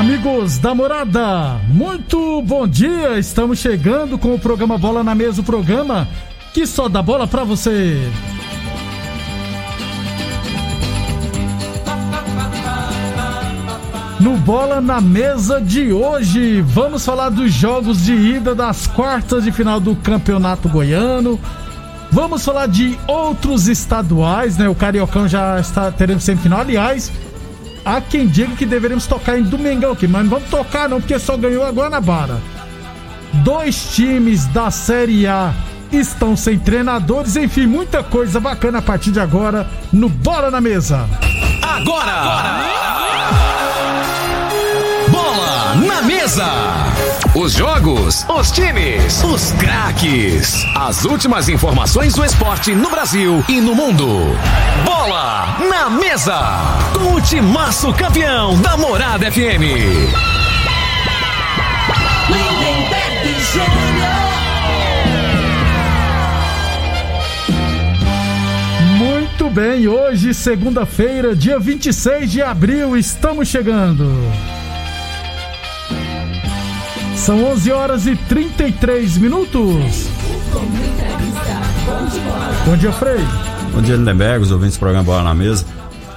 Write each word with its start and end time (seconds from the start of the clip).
Amigos 0.00 0.56
da 0.56 0.74
morada, 0.74 1.60
muito 1.68 2.40
bom 2.40 2.66
dia! 2.66 3.18
Estamos 3.18 3.58
chegando 3.58 4.16
com 4.16 4.34
o 4.34 4.38
programa 4.38 4.78
Bola 4.78 5.04
na 5.04 5.14
Mesa 5.14 5.42
o 5.42 5.44
programa 5.44 6.08
que 6.54 6.66
só 6.66 6.88
dá 6.88 7.02
bola 7.02 7.26
pra 7.26 7.44
você. 7.44 7.98
No 14.18 14.38
Bola 14.38 14.80
na 14.80 15.02
Mesa 15.02 15.60
de 15.60 15.92
hoje, 15.92 16.62
vamos 16.62 17.04
falar 17.04 17.28
dos 17.28 17.52
jogos 17.52 18.02
de 18.02 18.14
ida 18.14 18.54
das 18.54 18.86
quartas 18.86 19.44
de 19.44 19.52
final 19.52 19.78
do 19.78 19.94
Campeonato 19.96 20.66
Goiano. 20.66 21.38
Vamos 22.10 22.42
falar 22.42 22.68
de 22.68 22.98
outros 23.06 23.68
estaduais, 23.68 24.56
né? 24.56 24.66
O 24.66 24.74
Cariocão 24.74 25.28
já 25.28 25.60
está 25.60 25.92
teremos 25.92 26.24
semifinal. 26.24 26.60
Aliás, 26.60 27.12
há 27.84 28.00
quem 28.00 28.26
diga 28.26 28.54
que 28.56 28.66
deveríamos 28.66 29.06
tocar 29.06 29.38
em 29.38 29.42
Domingão 29.42 29.92
aqui, 29.92 30.06
mas 30.06 30.22
não 30.22 30.30
vamos 30.30 30.48
tocar 30.48 30.88
não, 30.88 31.00
porque 31.00 31.18
só 31.18 31.36
ganhou 31.36 31.64
a 31.64 31.70
Guanabara. 31.70 32.40
Dois 33.44 33.94
times 33.94 34.46
da 34.46 34.70
Série 34.70 35.26
A 35.26 35.52
estão 35.92 36.36
sem 36.36 36.58
treinadores, 36.58 37.36
enfim, 37.36 37.66
muita 37.66 38.02
coisa 38.02 38.38
bacana 38.40 38.78
a 38.78 38.82
partir 38.82 39.10
de 39.10 39.20
agora 39.20 39.66
no 39.92 40.08
Bola 40.08 40.50
na 40.50 40.60
Mesa. 40.60 41.08
Agora! 41.62 42.12
agora! 42.12 42.80
Bola 45.10 45.74
na 45.86 46.02
Mesa! 46.02 46.99
Os 47.34 47.52
jogos, 47.52 48.26
os 48.28 48.50
times, 48.50 49.22
os 49.22 49.52
craques. 49.52 50.64
As 50.74 51.04
últimas 51.04 51.48
informações 51.48 52.14
do 52.14 52.24
esporte 52.24 52.74
no 52.74 52.90
Brasil 52.90 53.44
e 53.48 53.60
no 53.60 53.74
mundo. 53.74 54.36
Bola 54.84 55.56
na 55.68 55.88
Mesa! 55.88 56.40
Com 56.92 57.14
o 57.14 57.20
timaço 57.20 57.92
campeão 57.92 58.60
da 58.60 58.76
Morada 58.76 59.30
FM. 59.30 59.62
Muito 68.98 69.48
bem, 69.50 69.86
hoje, 69.86 70.34
segunda-feira, 70.34 71.34
dia 71.36 71.58
26 71.58 72.30
de 72.30 72.42
abril, 72.42 72.96
estamos 72.96 73.48
chegando. 73.48 74.10
São 77.20 77.44
11 77.52 77.70
horas 77.70 78.06
e 78.06 78.16
33 78.16 79.18
minutos. 79.18 80.08
Bom 82.64 82.76
dia, 82.78 82.90
Frei. 82.92 83.18
Bom 83.74 83.82
dia, 83.82 83.94
Lindenberg, 83.96 84.42
os 84.42 84.50
ouvintes 84.50 84.78
do 84.78 84.80
programa 84.80 85.04
Bola 85.04 85.24
na 85.24 85.34
Mesa. 85.34 85.66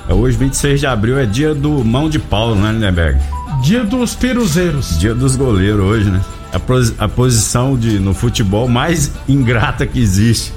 É 0.08 0.14
hoje, 0.14 0.38
26 0.38 0.80
de 0.80 0.88
abril, 0.88 1.20
é 1.20 1.26
dia 1.26 1.54
do 1.54 1.84
mão 1.84 2.10
de 2.10 2.20
pau, 2.20 2.56
né, 2.56 2.72
Lindenberg? 2.72 3.20
Dia 3.62 3.84
dos 3.84 4.16
piruzeiros. 4.16 4.98
Dia 4.98 5.14
dos 5.14 5.36
goleiros 5.36 5.82
hoje, 5.82 6.10
né? 6.10 6.22
A, 6.54 6.60
pos 6.60 6.94
a 6.98 7.10
posição 7.10 7.78
de, 7.78 8.00
no 8.00 8.14
futebol 8.14 8.70
mais 8.70 9.12
ingrata 9.28 9.86
que 9.86 10.00
existe. 10.00 10.54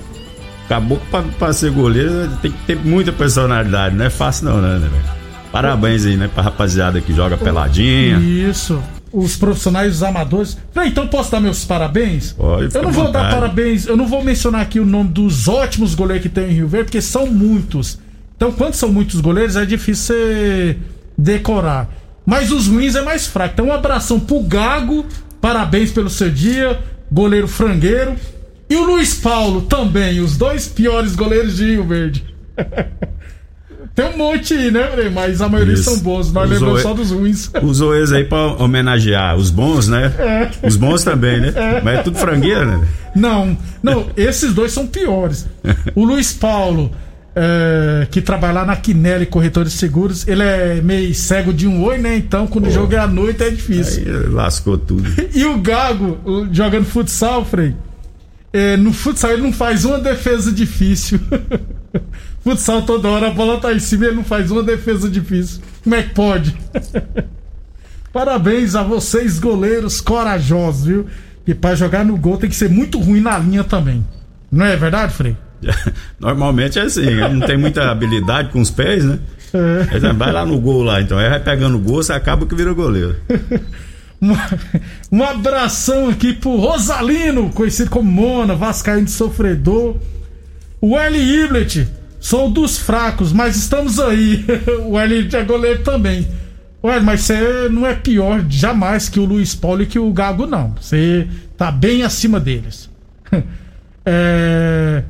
Acabou 0.67 1.03
pra 1.41 1.53
ser 1.53 1.73
goleiro, 1.73 2.31
tem 2.41 2.53
que 2.53 2.59
ter 2.67 2.77
muita 2.77 3.11
personalidade, 3.13 3.97
não 3.97 4.05
é 4.05 4.11
fácil 4.11 4.45
não, 4.45 4.61
né, 4.61 4.75
Lindenberg? 4.75 5.07
Parabéns 5.51 6.07
aí, 6.07 6.17
né, 6.17 6.31
pra 6.33 6.45
rapaziada 6.45 7.01
que 7.01 7.13
joga 7.13 7.37
peladinha. 7.37 8.19
Isso 8.19 8.81
os 9.17 9.35
profissionais, 9.35 9.95
os 9.95 10.03
amadores. 10.03 10.59
Falei, 10.73 10.91
então 10.91 11.09
posso 11.09 11.31
dar 11.31 11.41
meus 11.41 11.65
parabéns? 11.65 12.33
Pode, 12.33 12.75
eu 12.75 12.83
não 12.83 12.93
vou 12.93 13.07
vontade. 13.07 13.25
dar 13.25 13.35
parabéns, 13.35 13.87
eu 13.87 13.97
não 13.97 14.07
vou 14.07 14.23
mencionar 14.23 14.61
aqui 14.61 14.79
o 14.79 14.85
nome 14.85 15.09
dos 15.09 15.49
ótimos 15.49 15.95
goleiros 15.95 16.23
que 16.23 16.29
tem 16.29 16.51
em 16.51 16.53
Rio 16.53 16.69
Verde, 16.69 16.85
porque 16.85 17.01
são 17.01 17.27
muitos. 17.27 17.99
Então, 18.37 18.53
quando 18.53 18.75
são 18.75 18.93
muitos 18.93 19.23
goleiros, 19.23 19.57
é 19.57 19.65
difícil 19.65 20.15
você 20.15 20.77
decorar. 21.17 21.89
Mas 22.27 22.53
os 22.53 22.67
ruins 22.67 22.95
é 22.95 23.01
mais 23.01 23.27
fraco. 23.27 23.55
Então, 23.55 23.69
um 23.69 23.73
abração 23.73 24.21
pro 24.21 24.41
Gago, 24.41 25.07
parabéns 25.41 25.91
pelo 25.91 26.11
seu 26.11 26.31
dia, 26.31 26.79
goleiro 27.11 27.49
frangueiro. 27.49 28.17
E 28.69 28.77
o 28.77 28.85
Luiz 28.85 29.15
Paulo 29.15 29.63
também, 29.63 30.21
os 30.21 30.37
dois 30.37 30.67
piores 30.67 31.17
goleiros 31.17 31.57
de 31.57 31.65
Rio 31.65 31.85
Verde. 31.85 32.35
Tem 33.97 34.05
um 34.05 34.17
monte 34.19 34.53
aí, 34.53 34.71
né, 34.71 34.91
Frei? 34.93 35.09
Mas 35.09 35.41
a 35.41 35.49
maioria 35.49 35.73
Isso. 35.73 35.85
são 35.85 35.99
bons. 36.01 36.31
Nós 36.31 36.51
lembramos 36.51 36.83
só 36.83 36.93
dos 36.93 37.11
ruins. 37.11 37.51
Usou 37.63 37.97
eles 37.97 38.13
aí 38.13 38.25
pra 38.25 38.49
homenagear 38.63 39.35
os 39.37 39.49
bons, 39.49 39.89
né? 39.89 40.13
É. 40.19 40.67
Os 40.67 40.77
bons 40.77 41.03
também, 41.03 41.41
né? 41.41 41.55
Mas 41.83 42.01
é 42.01 42.03
tudo 42.03 42.19
frangueira, 42.19 42.67
né? 42.67 42.87
Não, 43.17 43.57
não, 43.83 44.09
esses 44.15 44.53
dois 44.53 44.71
são 44.71 44.87
piores. 44.87 45.49
O 45.95 46.05
Luiz 46.05 46.31
Paulo, 46.31 46.91
é, 47.35 48.07
que 48.11 48.21
trabalha 48.21 48.53
lá 48.53 48.67
na 48.67 48.77
Quinelli 48.77 49.25
Corretores 49.25 49.73
Seguros, 49.73 50.29
ele 50.29 50.43
é 50.43 50.83
meio 50.83 51.15
cego 51.15 51.51
de 51.51 51.67
um 51.67 51.83
oi, 51.83 51.97
né? 51.97 52.19
Então, 52.19 52.47
quando 52.47 52.67
o 52.67 52.71
jogo 52.71 52.95
é 52.95 52.99
à 52.99 53.07
noite, 53.07 53.43
é 53.43 53.49
difícil. 53.49 54.05
Aí 54.07 54.29
lascou 54.29 54.77
tudo. 54.77 55.09
E 55.33 55.43
o 55.47 55.59
Gago, 55.59 56.19
jogando 56.53 56.85
futsal, 56.85 57.47
Frei, 57.47 57.75
é, 58.53 58.77
no 58.77 58.93
futsal 58.93 59.33
ele 59.33 59.43
não 59.43 59.55
faz 59.55 59.87
uma 59.87 59.99
defesa 59.99 60.53
difícil. 60.53 61.19
futsal 62.47 62.83
toda 62.83 63.09
hora 63.09 63.27
a 63.27 63.31
bola 63.31 63.59
tá 63.59 63.75
em 63.75 63.81
cima 63.81 64.05
e 64.05 64.07
ele 64.09 64.17
não 64.17 64.25
faz 64.25 64.53
uma 64.53 64.63
defesa 64.63 65.11
difícil. 65.11 65.61
Como 65.83 65.97
é 65.97 66.05
que 66.05 66.11
pode? 66.11 66.57
Parabéns 68.13 68.77
a 68.77 68.85
vocês, 68.85 69.41
goleiros 69.41 70.01
corajosos, 70.01 70.87
viu? 70.87 71.07
E 71.45 71.53
pra 71.53 71.75
jogar 71.75 72.05
no 72.05 72.17
gol 72.17 72.37
tem 72.39 72.49
que 72.49 72.55
ser 72.55 72.71
muito 72.71 73.01
ruim 73.01 73.21
na 73.21 73.37
linha 73.37 73.65
também. 73.65 74.07
Não 74.51 74.65
é 74.65 74.77
verdade, 74.77 75.13
Frei? 75.13 75.37
Normalmente 76.21 76.79
é 76.79 76.83
assim, 76.83 77.03
ele 77.03 77.29
não 77.29 77.45
tem 77.45 77.57
muita 77.57 77.91
habilidade 77.91 78.51
com 78.51 78.61
os 78.61 78.71
pés, 78.71 79.05
né? 79.05 79.19
É. 79.53 79.97
Ele 79.97 80.13
vai 80.13 80.31
lá 80.31 80.47
no 80.47 80.61
gol 80.61 80.85
lá, 80.85 81.01
então. 81.01 81.19
Aí 81.19 81.29
vai 81.29 81.41
pegando 81.41 81.77
o 81.77 81.81
gol, 81.81 82.01
você 82.01 82.13
acaba 82.13 82.47
que 82.47 82.55
vira 82.55 82.73
goleiro. 82.73 83.17
Um, 85.13 85.23
abração 85.23 86.09
aqui 86.09 86.33
pro 86.33 86.57
Rosalino, 86.57 87.51
conhecido 87.51 87.91
como 87.91 88.11
Mona, 88.11 88.55
Vascaíno 88.55 89.05
de 89.05 89.11
Sofredor. 89.11 89.97
O 90.81 90.99
Eli 90.99 91.45
Iblet, 91.45 91.87
sou 92.27 92.51
dos 92.51 92.77
fracos, 92.77 93.33
mas 93.33 93.55
estamos 93.55 94.01
aí. 94.01 94.45
O 94.85 95.01
Eli 95.01 95.29
é 95.33 95.45
goleiro 95.45 95.85
também. 95.85 96.27
Ué, 96.83 96.99
mas 96.99 97.21
você 97.21 97.69
não 97.71 97.87
é 97.87 97.95
pior 97.95 98.45
jamais 98.49 99.09
que 99.09 99.21
o 99.21 99.25
Luiz 99.25 99.55
Paulo 99.55 99.83
e 99.83 99.87
que 99.87 99.99
o 99.99 100.13
Gago, 100.13 100.45
não. 100.45 100.75
Você 100.81 101.29
tá 101.57 101.71
bem 101.71 102.03
acima 102.03 102.41
deles. 102.41 102.91
É, 104.09 105.03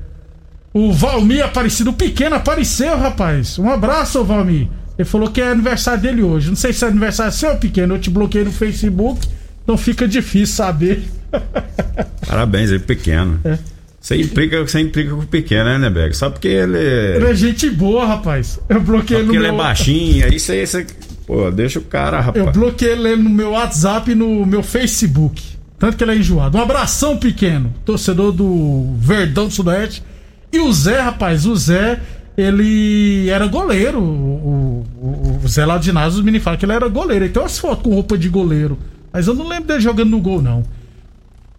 O 0.72 0.90
Valmir 0.90 1.44
Aparecido, 1.44 1.90
o 1.90 1.92
pequeno 1.92 2.34
apareceu, 2.34 2.96
rapaz. 2.96 3.58
Um 3.58 3.68
abraço, 3.68 4.24
Valmir. 4.24 4.68
Ele 4.98 5.06
falou 5.06 5.30
que 5.30 5.38
é 5.38 5.50
aniversário 5.50 6.00
dele 6.00 6.22
hoje. 6.22 6.48
Não 6.48 6.56
sei 6.56 6.72
se 6.72 6.82
é 6.82 6.88
aniversário 6.88 7.30
seu, 7.30 7.54
pequeno. 7.58 7.94
Eu 7.94 7.98
te 7.98 8.08
bloqueei 8.08 8.42
no 8.42 8.50
Facebook, 8.50 9.28
então 9.62 9.76
fica 9.76 10.08
difícil 10.08 10.56
saber. 10.56 11.02
Parabéns 12.26 12.72
aí, 12.72 12.78
pequeno. 12.78 13.38
É. 13.44 13.58
Você 14.06 14.20
implica, 14.20 14.60
você 14.64 14.78
implica 14.78 15.10
com 15.10 15.22
o 15.22 15.26
pequeno, 15.26 15.64
né, 15.64 15.78
Neberg? 15.78 16.16
Só 16.16 16.30
porque 16.30 16.46
ele. 16.46 16.78
Ele 16.78 17.24
é 17.24 17.34
gente 17.34 17.68
boa, 17.68 18.06
rapaz. 18.06 18.60
Eu 18.68 18.80
bloqueei 18.80 19.18
ele 19.18 19.26
no 19.26 19.32
porque 19.32 19.44
ele 19.44 19.50
meu... 19.52 19.60
é 19.60 19.64
baixinho, 19.64 20.24
aí 20.24 20.38
você. 20.38 20.86
Pô, 21.26 21.50
deixa 21.50 21.80
o 21.80 21.82
cara, 21.82 22.20
rapaz. 22.20 22.46
Eu 22.46 22.52
bloqueei 22.52 22.92
ele 22.92 23.16
no 23.16 23.28
meu 23.28 23.50
WhatsApp 23.50 24.08
e 24.12 24.14
no 24.14 24.46
meu 24.46 24.62
Facebook. 24.62 25.42
Tanto 25.76 25.96
que 25.96 26.04
ele 26.04 26.12
é 26.12 26.16
enjoado. 26.18 26.56
Um 26.56 26.60
abração 26.62 27.16
pequeno, 27.16 27.74
torcedor 27.84 28.30
do 28.30 28.94
Verdão 28.96 29.48
do 29.48 29.52
Sudoeste. 29.52 30.04
E 30.52 30.60
o 30.60 30.72
Zé, 30.72 31.00
rapaz, 31.00 31.44
o 31.44 31.56
Zé, 31.56 31.98
ele 32.38 33.28
era 33.28 33.48
goleiro. 33.48 33.98
O, 34.00 34.86
o- 35.02 35.40
o 35.44 35.48
Zé 35.48 35.66
lá 35.66 35.78
do 35.78 35.84
ginásio, 35.84 36.20
os 36.20 36.24
meninos 36.24 36.44
falam 36.44 36.56
que 36.60 36.64
ele 36.64 36.72
era 36.74 36.86
goleiro. 36.86 37.24
Ele 37.24 37.32
tem 37.32 37.42
umas 37.42 37.58
fotos 37.58 37.82
com 37.82 37.90
roupa 37.92 38.16
de 38.16 38.28
goleiro. 38.28 38.78
Mas 39.12 39.26
eu 39.26 39.34
não 39.34 39.48
lembro 39.48 39.64
dele 39.66 39.80
jogando 39.80 40.10
no 40.10 40.20
gol, 40.20 40.40
não. 40.40 40.62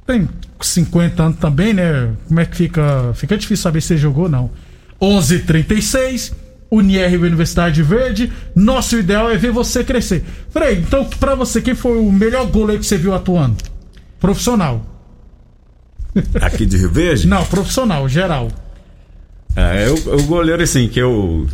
Tem 0.07 0.27
50 0.59 1.21
anos 1.21 1.37
também, 1.37 1.73
né? 1.73 2.09
Como 2.27 2.39
é 2.39 2.45
que 2.45 2.55
fica? 2.55 3.11
Fica 3.13 3.37
difícil 3.37 3.61
saber 3.61 3.81
se 3.81 3.97
jogou, 3.97 4.29
não. 4.29 4.49
11:36 5.01 6.33
Unirv 6.71 7.25
Universidade 7.25 7.83
Verde. 7.83 8.31
Nosso 8.55 8.97
ideal 8.97 9.29
é 9.29 9.37
ver 9.37 9.51
você 9.51 9.83
crescer. 9.83 10.23
Frei, 10.49 10.77
então 10.77 11.05
pra 11.19 11.35
você, 11.35 11.61
quem 11.61 11.75
foi 11.75 11.97
o 11.97 12.11
melhor 12.11 12.47
goleiro 12.47 12.81
que 12.81 12.87
você 12.87 12.97
viu 12.97 13.13
atuando? 13.13 13.57
Profissional. 14.19 14.85
Aqui 16.41 16.65
de 16.65 16.77
Rio 16.77 16.89
Verde? 16.89 17.27
Não, 17.27 17.43
profissional, 17.45 18.07
geral. 18.07 18.47
É, 19.55 19.89
o, 19.89 20.15
o 20.15 20.23
goleiro, 20.23 20.63
assim, 20.63 20.87
que 20.87 20.99
eu. 20.99 21.47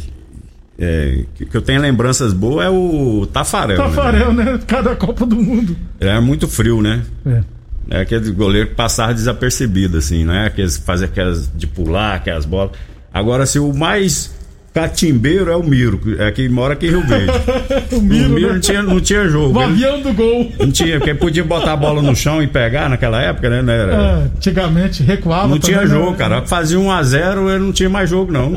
É, 0.78 1.26
que, 1.36 1.46
que 1.46 1.56
eu 1.56 1.62
tenho 1.62 1.82
lembranças 1.82 2.34
boas 2.34 2.66
é 2.66 2.70
o 2.70 3.28
Tafarel. 3.28 3.78
Tafarel, 3.78 4.34
né? 4.34 4.44
né? 4.44 4.60
Cada 4.68 4.96
Copa 4.96 5.26
do 5.26 5.36
Mundo. 5.36 5.76
É 6.00 6.20
muito 6.20 6.48
frio, 6.48 6.82
né? 6.82 7.04
É. 7.26 7.44
É 7.90 8.02
aquele 8.02 8.32
goleiro 8.32 8.70
que 8.70 8.76
passava 8.76 9.14
desapercebido, 9.14 9.98
assim, 9.98 10.24
né? 10.26 10.46
Aqueles 10.48 10.78
que 10.78 10.86
fazem 10.86 11.08
aquelas 11.08 11.52
de 11.54 11.68
pular, 11.68 12.16
aquelas 12.16 12.46
bolas. 12.46 12.72
Agora, 13.14 13.44
assim, 13.44 13.60
o 13.60 13.74
mais 13.74 14.34
catimbeiro 14.74 15.52
é 15.52 15.56
o 15.56 15.62
Miro, 15.62 16.02
é 16.18 16.32
que 16.32 16.50
mora 16.50 16.74
aqui 16.74 16.88
em 16.88 16.90
Rio 16.90 17.06
Verde. 17.06 17.32
o 17.96 18.02
Miro, 18.02 18.26
o 18.30 18.30
Miro 18.34 18.48
né? 18.48 18.54
não, 18.54 18.60
tinha, 18.60 18.82
não 18.82 19.00
tinha 19.00 19.28
jogo. 19.28 19.60
O 19.60 19.62
avião 19.62 20.02
do 20.02 20.12
gol. 20.14 20.52
Não 20.60 20.72
tinha, 20.72 20.98
porque 20.98 21.14
podia 21.14 21.44
botar 21.44 21.74
a 21.74 21.76
bola 21.76 22.02
no 22.02 22.16
chão 22.16 22.42
e 22.42 22.48
pegar 22.48 22.90
naquela 22.90 23.22
época, 23.22 23.50
né? 23.50 23.58
Era, 23.72 23.94
É, 23.94 24.14
antigamente 24.36 25.04
recuava. 25.04 25.48
não 25.48 25.60
também, 25.60 25.78
tinha 25.78 25.82
né? 25.82 25.88
jogo, 25.88 26.16
cara. 26.18 26.42
Fazia 26.48 26.80
1 26.80 26.90
a 26.92 27.04
0 27.04 27.50
ele 27.52 27.60
não 27.66 27.72
tinha 27.72 27.90
mais 27.90 28.10
jogo, 28.10 28.32
não. 28.32 28.54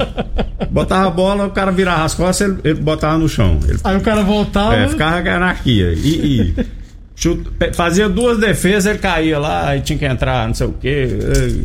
Botava 0.70 1.06
a 1.08 1.10
bola, 1.10 1.44
o 1.46 1.50
cara 1.50 1.70
virava 1.70 2.04
as 2.04 2.14
costas, 2.14 2.48
ele, 2.48 2.58
ele 2.64 2.80
botava 2.80 3.18
no 3.18 3.28
chão. 3.28 3.58
Ele, 3.68 3.78
Aí 3.84 3.96
o 3.96 4.00
cara 4.00 4.22
voltava. 4.22 4.74
é, 4.74 4.88
ficava 4.88 5.16
anarquia. 5.28 5.92
E, 5.92 6.54
e 6.56 6.66
chuta- 7.16 7.72
fazia 7.72 8.08
duas 8.08 8.38
defesas, 8.38 8.86
ele 8.86 8.98
caía 8.98 9.38
lá 9.38 9.74
e 9.76 9.80
tinha 9.80 9.98
que 9.98 10.04
entrar, 10.04 10.46
não 10.46 10.54
sei 10.54 10.66
o 10.68 10.72
quê. 10.72 11.08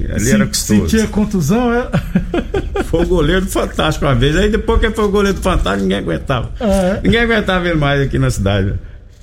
Ali 0.10 0.20
se- 0.22 0.34
era 0.34 0.48
custoso. 0.48 0.90
sentia 0.90 1.08
contusão, 1.08 1.72
era. 1.72 1.92
Foi 2.86 3.04
o 3.04 3.08
goleiro 3.08 3.42
do 3.46 3.52
Fantástico 3.52 4.06
uma 4.06 4.16
vez. 4.16 4.36
Aí 4.36 4.50
depois 4.50 4.80
que 4.80 4.88
ele 4.88 4.96
foi 4.96 5.06
o 5.06 5.10
goleiro 5.10 5.38
do 5.38 5.44
Fantástico, 5.44 5.84
ninguém 5.84 6.00
aguentava. 6.00 6.52
É. 6.60 7.00
Ninguém 7.04 7.20
aguentava 7.22 7.68
ele 7.68 7.78
mais 7.78 8.02
aqui 8.02 8.18
na 8.18 8.30
cidade. 8.32 8.74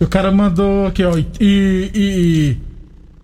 O 0.00 0.06
cara 0.06 0.30
mandou 0.30 0.86
aqui, 0.86 1.02
ó. 1.04 1.18
E, 1.18 1.26
e, 1.40 1.90
e, 1.94 2.56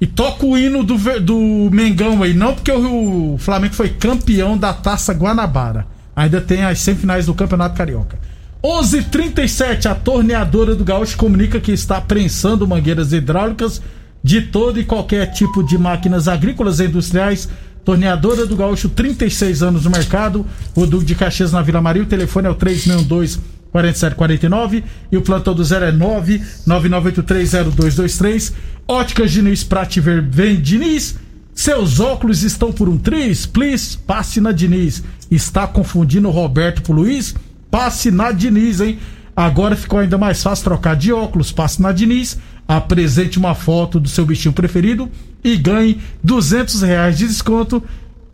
e 0.01 0.07
toca 0.07 0.45
o 0.45 0.59
hino 0.59 0.83
do, 0.83 0.97
do 1.21 1.71
Mengão 1.73 2.23
aí. 2.23 2.35
Não 2.35 2.53
porque 2.55 2.73
o, 2.73 3.35
o 3.35 3.39
Flamengo 3.39 3.75
foi 3.75 3.89
campeão 3.91 4.59
da 4.59 4.73
Taça 4.73 5.13
Guanabara. 5.15 5.87
Ainda 6.17 6.41
tem 6.41 6.65
as 6.65 6.81
semifinais 6.81 7.27
do 7.27 7.33
Campeonato 7.35 7.77
Carioca. 7.77 8.19
11:37 8.65 9.91
a 9.91 9.95
torneadora 9.95 10.75
do 10.75 10.85
Gaúcho 10.85 11.19
comunica 11.19 11.61
que 11.61 11.71
está 11.71 12.01
prensando 12.01 12.67
mangueiras 12.67 13.13
hidráulicas 13.13 13.83
de 14.23 14.41
todo 14.41 14.81
e 14.81 14.85
qualquer 14.85 15.27
tipo 15.33 15.63
de 15.63 15.77
máquinas 15.77 16.29
agrícolas 16.29 16.81
e 16.81 16.87
industriais. 16.87 17.47
Torneadora 17.85 18.47
do 18.47 18.57
Gaúcho, 18.57 18.89
36 18.89 19.63
anos 19.63 19.85
no 19.85 19.91
mercado. 19.91 20.47
O 20.75 20.87
Duque 20.87 21.05
de 21.05 21.15
Caxias 21.15 21.53
na 21.53 21.61
Vila 21.61 21.83
Maria. 21.83 22.05
O 22.05 22.07
telefone 22.07 22.47
é 22.47 22.51
o 22.51 22.55
362 22.55 23.39
4749 23.71 24.83
e 25.13 25.17
o 25.19 25.21
plantão 25.21 25.53
do 25.53 25.63
zero 25.63 25.85
é 25.85 25.93
999830223. 25.93 28.51
Óticas 28.89 29.31
Diniz 29.31 29.63
Prate 29.63 30.01
vem 30.01 30.59
Diniz. 30.59 31.17
Seus 31.55 32.01
óculos 32.01 32.43
estão 32.43 32.73
por 32.73 32.89
um 32.89 32.97
tris? 32.97 33.45
Please, 33.45 33.99
passe 33.99 34.41
na 34.41 34.53
Diniz. 34.53 35.05
Está 35.31 35.67
confundindo 35.67 36.29
o 36.29 36.31
Roberto 36.31 36.81
pro 36.81 36.95
Luiz? 36.95 37.35
Passe 37.75 38.13
na 38.13 38.31
Diniz, 38.31 38.81
hein? 38.81 39.01
Agora 39.35 39.75
ficou 39.75 39.99
ainda 39.99 40.17
mais 40.17 40.41
fácil 40.41 40.63
trocar 40.63 40.95
de 40.95 41.13
óculos. 41.13 41.51
Passe 41.51 41.83
na 41.83 41.91
Diniz, 41.91 42.39
apresente 42.69 43.37
uma 43.37 43.53
foto 43.53 43.99
do 43.99 44.09
seu 44.09 44.25
bichinho 44.25 44.55
preferido 44.55 45.11
e 45.43 45.57
ganhe 45.57 46.01
200 46.23 46.83
reais 46.83 47.19
de 47.19 47.27
desconto 47.27 47.83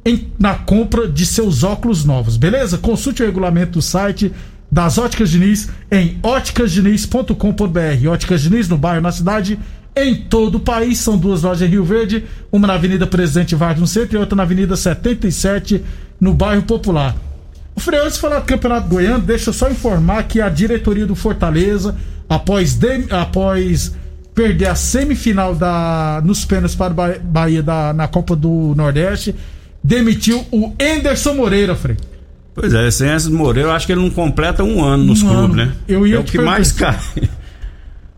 em- 0.05 0.29
na 0.39 0.53
compra 0.57 1.09
de 1.09 1.25
seus 1.25 1.63
óculos 1.65 2.05
novos, 2.05 2.37
beleza? 2.37 2.77
Consulte 2.77 3.23
o 3.23 3.27
regulamento 3.27 3.73
do 3.79 3.83
site 3.83 4.31
das 4.71 4.99
Óticas 4.99 5.31
Diniz 5.31 5.71
em 5.91 6.19
óticasdiniz.com.br. 6.23 8.09
Óticas 8.11 8.43
Diniz 8.43 8.69
no 8.69 8.77
bairro, 8.77 9.01
na 9.01 9.11
cidade, 9.11 9.59
em 9.97 10.15
todo 10.17 10.57
o 10.57 10.61
país. 10.61 10.99
São 10.99 11.17
duas 11.17 11.45
lojas 11.45 11.63
em 11.67 11.71
Rio 11.71 11.83
Verde, 11.83 12.27
uma 12.53 12.67
na 12.67 12.75
Avenida 12.75 13.07
Presidente 13.07 13.55
Vargas 13.55 13.81
no 13.81 13.87
centro 13.87 14.19
e 14.19 14.21
outra 14.21 14.37
na 14.37 14.43
Avenida 14.43 14.77
77 14.77 15.83
no 16.21 16.35
bairro 16.35 16.63
Popular. 16.65 17.17
O 17.77 17.81
de 18.15 18.19
falar 18.21 18.41
do 18.41 18.45
Campeonato 18.47 18.89
Goiano, 18.89 19.21
deixa 19.25 19.51
eu 19.51 19.55
só 19.55 19.71
informar 19.71 20.25
que 20.25 20.41
a 20.41 20.49
diretoria 20.49 21.07
do 21.07 21.15
Fortaleza, 21.15 21.97
após, 22.29 22.75
dem- 22.75 23.07
após 23.11 23.95
perder 24.35 24.67
a 24.67 24.75
semifinal 24.75 25.55
da, 25.55 26.21
nos 26.25 26.45
pênaltis 26.45 26.75
para 26.75 26.93
o 26.93 26.95
Ba- 26.97 27.17
Bahia 27.23 27.63
da, 27.63 27.93
na 27.93 28.07
Copa 28.07 28.37
do 28.37 28.75
Nordeste, 28.77 29.35
demitiu 29.83 30.45
o 30.53 30.73
Enderson 30.81 31.35
Moreira, 31.35 31.75
Frei. 31.75 31.97
Pois 32.55 32.75
é, 32.75 32.91
sem 32.91 33.11
esse 33.15 33.31
Moreira, 33.31 33.69
eu 33.71 33.73
acho 33.73 33.87
que 33.87 33.93
ele 33.93 34.03
não 34.03 34.11
completa 34.11 34.63
um 34.63 34.85
ano 34.85 35.05
nos 35.05 35.23
Um 35.23 35.29
clubes, 35.29 35.57
né? 35.57 35.73
Eu 35.89 36.07
ia 36.07 36.17
é 36.17 36.19
o 36.19 36.25
que 36.25 36.39
mais 36.39 36.73
cai. 36.73 36.99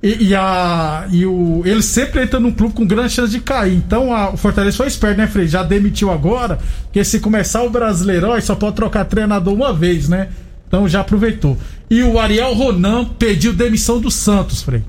E, 0.02 0.30
e 0.30 0.34
a, 0.34 1.06
e 1.12 1.24
o, 1.24 1.62
ele 1.64 1.80
sempre 1.82 2.22
entra 2.22 2.40
num 2.40 2.50
clube 2.50 2.74
com 2.74 2.84
grande 2.84 3.12
chance 3.12 3.30
de 3.30 3.38
cair. 3.40 3.74
Então 3.74 4.12
a, 4.12 4.30
o 4.30 4.36
Fortaleza 4.36 4.76
foi 4.76 4.88
esperto, 4.88 5.18
né, 5.18 5.28
Frei? 5.28 5.46
Já 5.46 5.62
demitiu 5.62 6.10
agora, 6.10 6.58
porque 6.84 7.04
se 7.04 7.20
começar 7.20 7.62
o 7.62 7.70
Brasileirão, 7.70 8.32
aí 8.32 8.42
só 8.42 8.54
pode 8.56 8.74
trocar 8.74 9.04
treinador 9.04 9.54
uma 9.54 9.72
vez, 9.72 10.08
né? 10.08 10.28
Então 10.66 10.88
já 10.88 11.00
aproveitou. 11.00 11.56
E 11.88 12.02
o 12.02 12.18
Ariel 12.18 12.52
Ronan 12.54 13.04
pediu 13.04 13.52
demissão 13.52 14.00
do 14.00 14.10
Santos, 14.10 14.62
Frei. 14.62 14.82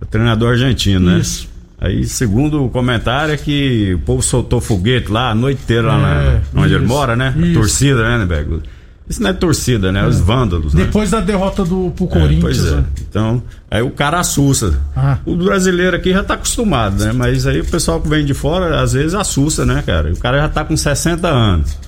O 0.00 0.04
treinador 0.06 0.52
argentino, 0.52 1.10
né? 1.12 1.18
Isso. 1.20 1.48
Aí, 1.78 2.04
segundo 2.04 2.64
o 2.64 2.70
comentário, 2.70 3.34
é 3.34 3.36
que 3.36 3.92
o 3.94 3.98
povo 4.00 4.22
soltou 4.22 4.60
foguete 4.62 5.12
lá 5.12 5.30
a 5.30 5.34
noite 5.34 5.60
inteira, 5.62 5.88
lá 5.88 5.94
É, 5.94 6.40
na, 6.52 6.62
onde 6.62 6.74
ele 6.74 6.84
isso, 6.84 6.92
mora, 6.92 7.14
né? 7.14 7.34
isso. 7.36 7.52
Torcida, 7.52 8.02
né, 8.02 8.18
Neberg? 8.18 8.62
Isso 9.08 9.22
não 9.22 9.30
é 9.30 9.32
torcida, 9.32 9.92
né? 9.92 10.04
Os 10.04 10.18
vândalos, 10.18 10.74
né? 10.74 10.84
Depois 10.84 11.10
da 11.10 11.20
derrota 11.20 11.64
do 11.64 11.92
pro 11.94 12.06
É, 12.06 12.08
Corinthians. 12.08 12.40
pois 12.42 12.66
é. 12.66 12.70
né? 12.76 12.84
Então, 13.08 13.42
aí 13.70 13.80
o 13.82 13.90
cara 13.90 14.18
assusta. 14.18 14.80
Ah. 14.96 15.18
O 15.24 15.36
brasileiro 15.36 15.96
aqui 15.96 16.12
já 16.12 16.24
tá 16.24 16.34
acostumado, 16.34 17.04
né? 17.04 17.12
Mas 17.12 17.46
aí 17.46 17.60
o 17.60 17.64
pessoal 17.64 18.00
que 18.00 18.08
vem 18.08 18.24
de 18.24 18.34
fora, 18.34 18.80
às 18.80 18.94
vezes 18.94 19.14
assusta, 19.14 19.64
né, 19.64 19.82
cara? 19.86 20.12
O 20.12 20.16
cara 20.18 20.38
já 20.38 20.48
tá 20.48 20.64
com 20.64 20.76
60 20.76 21.28
anos. 21.28 21.78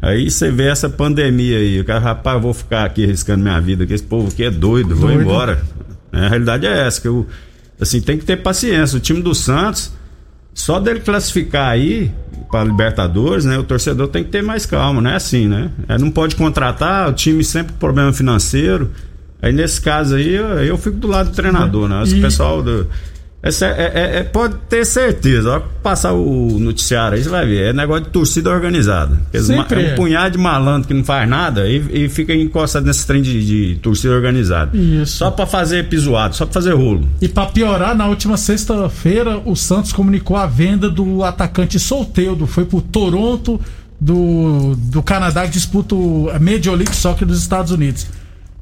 Aí 0.00 0.30
você 0.30 0.50
vê 0.50 0.68
essa 0.68 0.88
pandemia 0.88 1.58
aí, 1.58 1.78
o 1.80 1.84
cara, 1.84 2.00
rapaz, 2.00 2.36
eu 2.36 2.40
vou 2.42 2.54
ficar 2.54 2.84
aqui 2.86 3.04
arriscando 3.04 3.42
minha 3.42 3.60
vida, 3.60 3.84
que 3.84 3.92
esse 3.92 4.02
povo 4.02 4.28
aqui 4.28 4.44
é 4.44 4.50
doido, 4.50 4.96
vou 4.96 5.08
Doido. 5.10 5.22
embora. 5.24 5.62
É, 6.10 6.24
a 6.24 6.28
realidade 6.30 6.66
é 6.66 6.86
essa, 6.86 7.02
que 7.02 7.06
eu, 7.08 7.26
assim, 7.78 8.00
tem 8.00 8.16
que 8.16 8.24
ter 8.24 8.38
paciência. 8.38 8.96
O 8.96 9.00
time 9.00 9.20
do 9.20 9.34
Santos, 9.34 9.92
só 10.60 10.78
dele 10.78 11.00
classificar 11.00 11.68
aí 11.70 12.10
para 12.50 12.64
Libertadores, 12.64 13.44
né? 13.44 13.58
O 13.58 13.62
torcedor 13.64 14.08
tem 14.08 14.22
que 14.24 14.30
ter 14.30 14.42
mais 14.42 14.66
calma, 14.66 15.00
não 15.00 15.10
é 15.10 15.14
assim, 15.16 15.46
né? 15.48 15.70
É, 15.88 15.96
não 15.96 16.10
pode 16.10 16.36
contratar, 16.36 17.08
o 17.08 17.12
time 17.12 17.42
sempre 17.44 17.72
com 17.72 17.78
problema 17.78 18.12
financeiro. 18.12 18.90
Aí 19.40 19.52
nesse 19.52 19.80
caso 19.80 20.16
aí, 20.16 20.34
eu, 20.34 20.46
eu 20.62 20.76
fico 20.76 20.96
do 20.96 21.06
lado 21.08 21.30
do 21.30 21.34
treinador, 21.34 21.88
né? 21.88 22.02
E- 22.18 22.20
pessoal 22.20 22.62
do. 22.62 22.86
Esse 23.42 23.64
é- 23.64 23.68
é- 23.68 23.92
é- 23.94 24.16
é- 24.18 24.22
pode 24.22 24.54
ter 24.68 24.84
certeza, 24.84 25.50
ó, 25.56 25.60
passar 25.82 26.12
o 26.12 26.58
noticiário 26.58 27.16
aí, 27.16 27.22
você 27.22 27.28
vai 27.30 27.46
ver. 27.46 27.68
É 27.70 27.72
negócio 27.72 28.04
de 28.04 28.10
torcida 28.10 28.50
organizada. 28.50 29.14
Ma- 29.32 29.40
Sempre 29.40 29.82
é 29.82 29.86
um 29.86 29.88
é. 29.90 29.94
punhado 29.94 30.32
de 30.32 30.38
malandro 30.38 30.86
que 30.88 30.92
não 30.94 31.02
faz 31.04 31.28
nada 31.28 31.66
e, 31.68 32.04
e 32.04 32.08
fica 32.08 32.34
encostado 32.34 32.84
nesse 32.84 33.06
trem 33.06 33.22
de, 33.22 33.44
de 33.72 33.74
torcida 33.80 34.14
organizada. 34.14 34.76
Isso. 34.76 35.16
Só 35.18 35.30
pra 35.30 35.46
fazer 35.46 35.88
pisoado, 35.88 36.36
só 36.36 36.44
pra 36.44 36.52
fazer 36.54 36.74
rolo. 36.74 37.08
E 37.20 37.28
pra 37.28 37.46
piorar, 37.46 37.94
na 37.96 38.06
última 38.08 38.36
sexta-feira, 38.36 39.38
o 39.44 39.56
Santos 39.56 39.92
comunicou 39.92 40.36
a 40.36 40.46
venda 40.46 40.90
do 40.90 41.24
atacante 41.24 41.78
Solteudo. 41.78 42.46
Foi 42.46 42.64
pro 42.66 42.80
Toronto 42.82 43.60
do, 44.00 44.74
do 44.76 45.02
Canadá 45.02 45.44
que 45.44 45.50
disputa 45.50 45.94
o 45.94 46.30
Major 46.40 46.74
League 46.74 46.94
Soccer 46.94 47.26
dos 47.26 47.38
Estados 47.38 47.72
Unidos. 47.72 48.06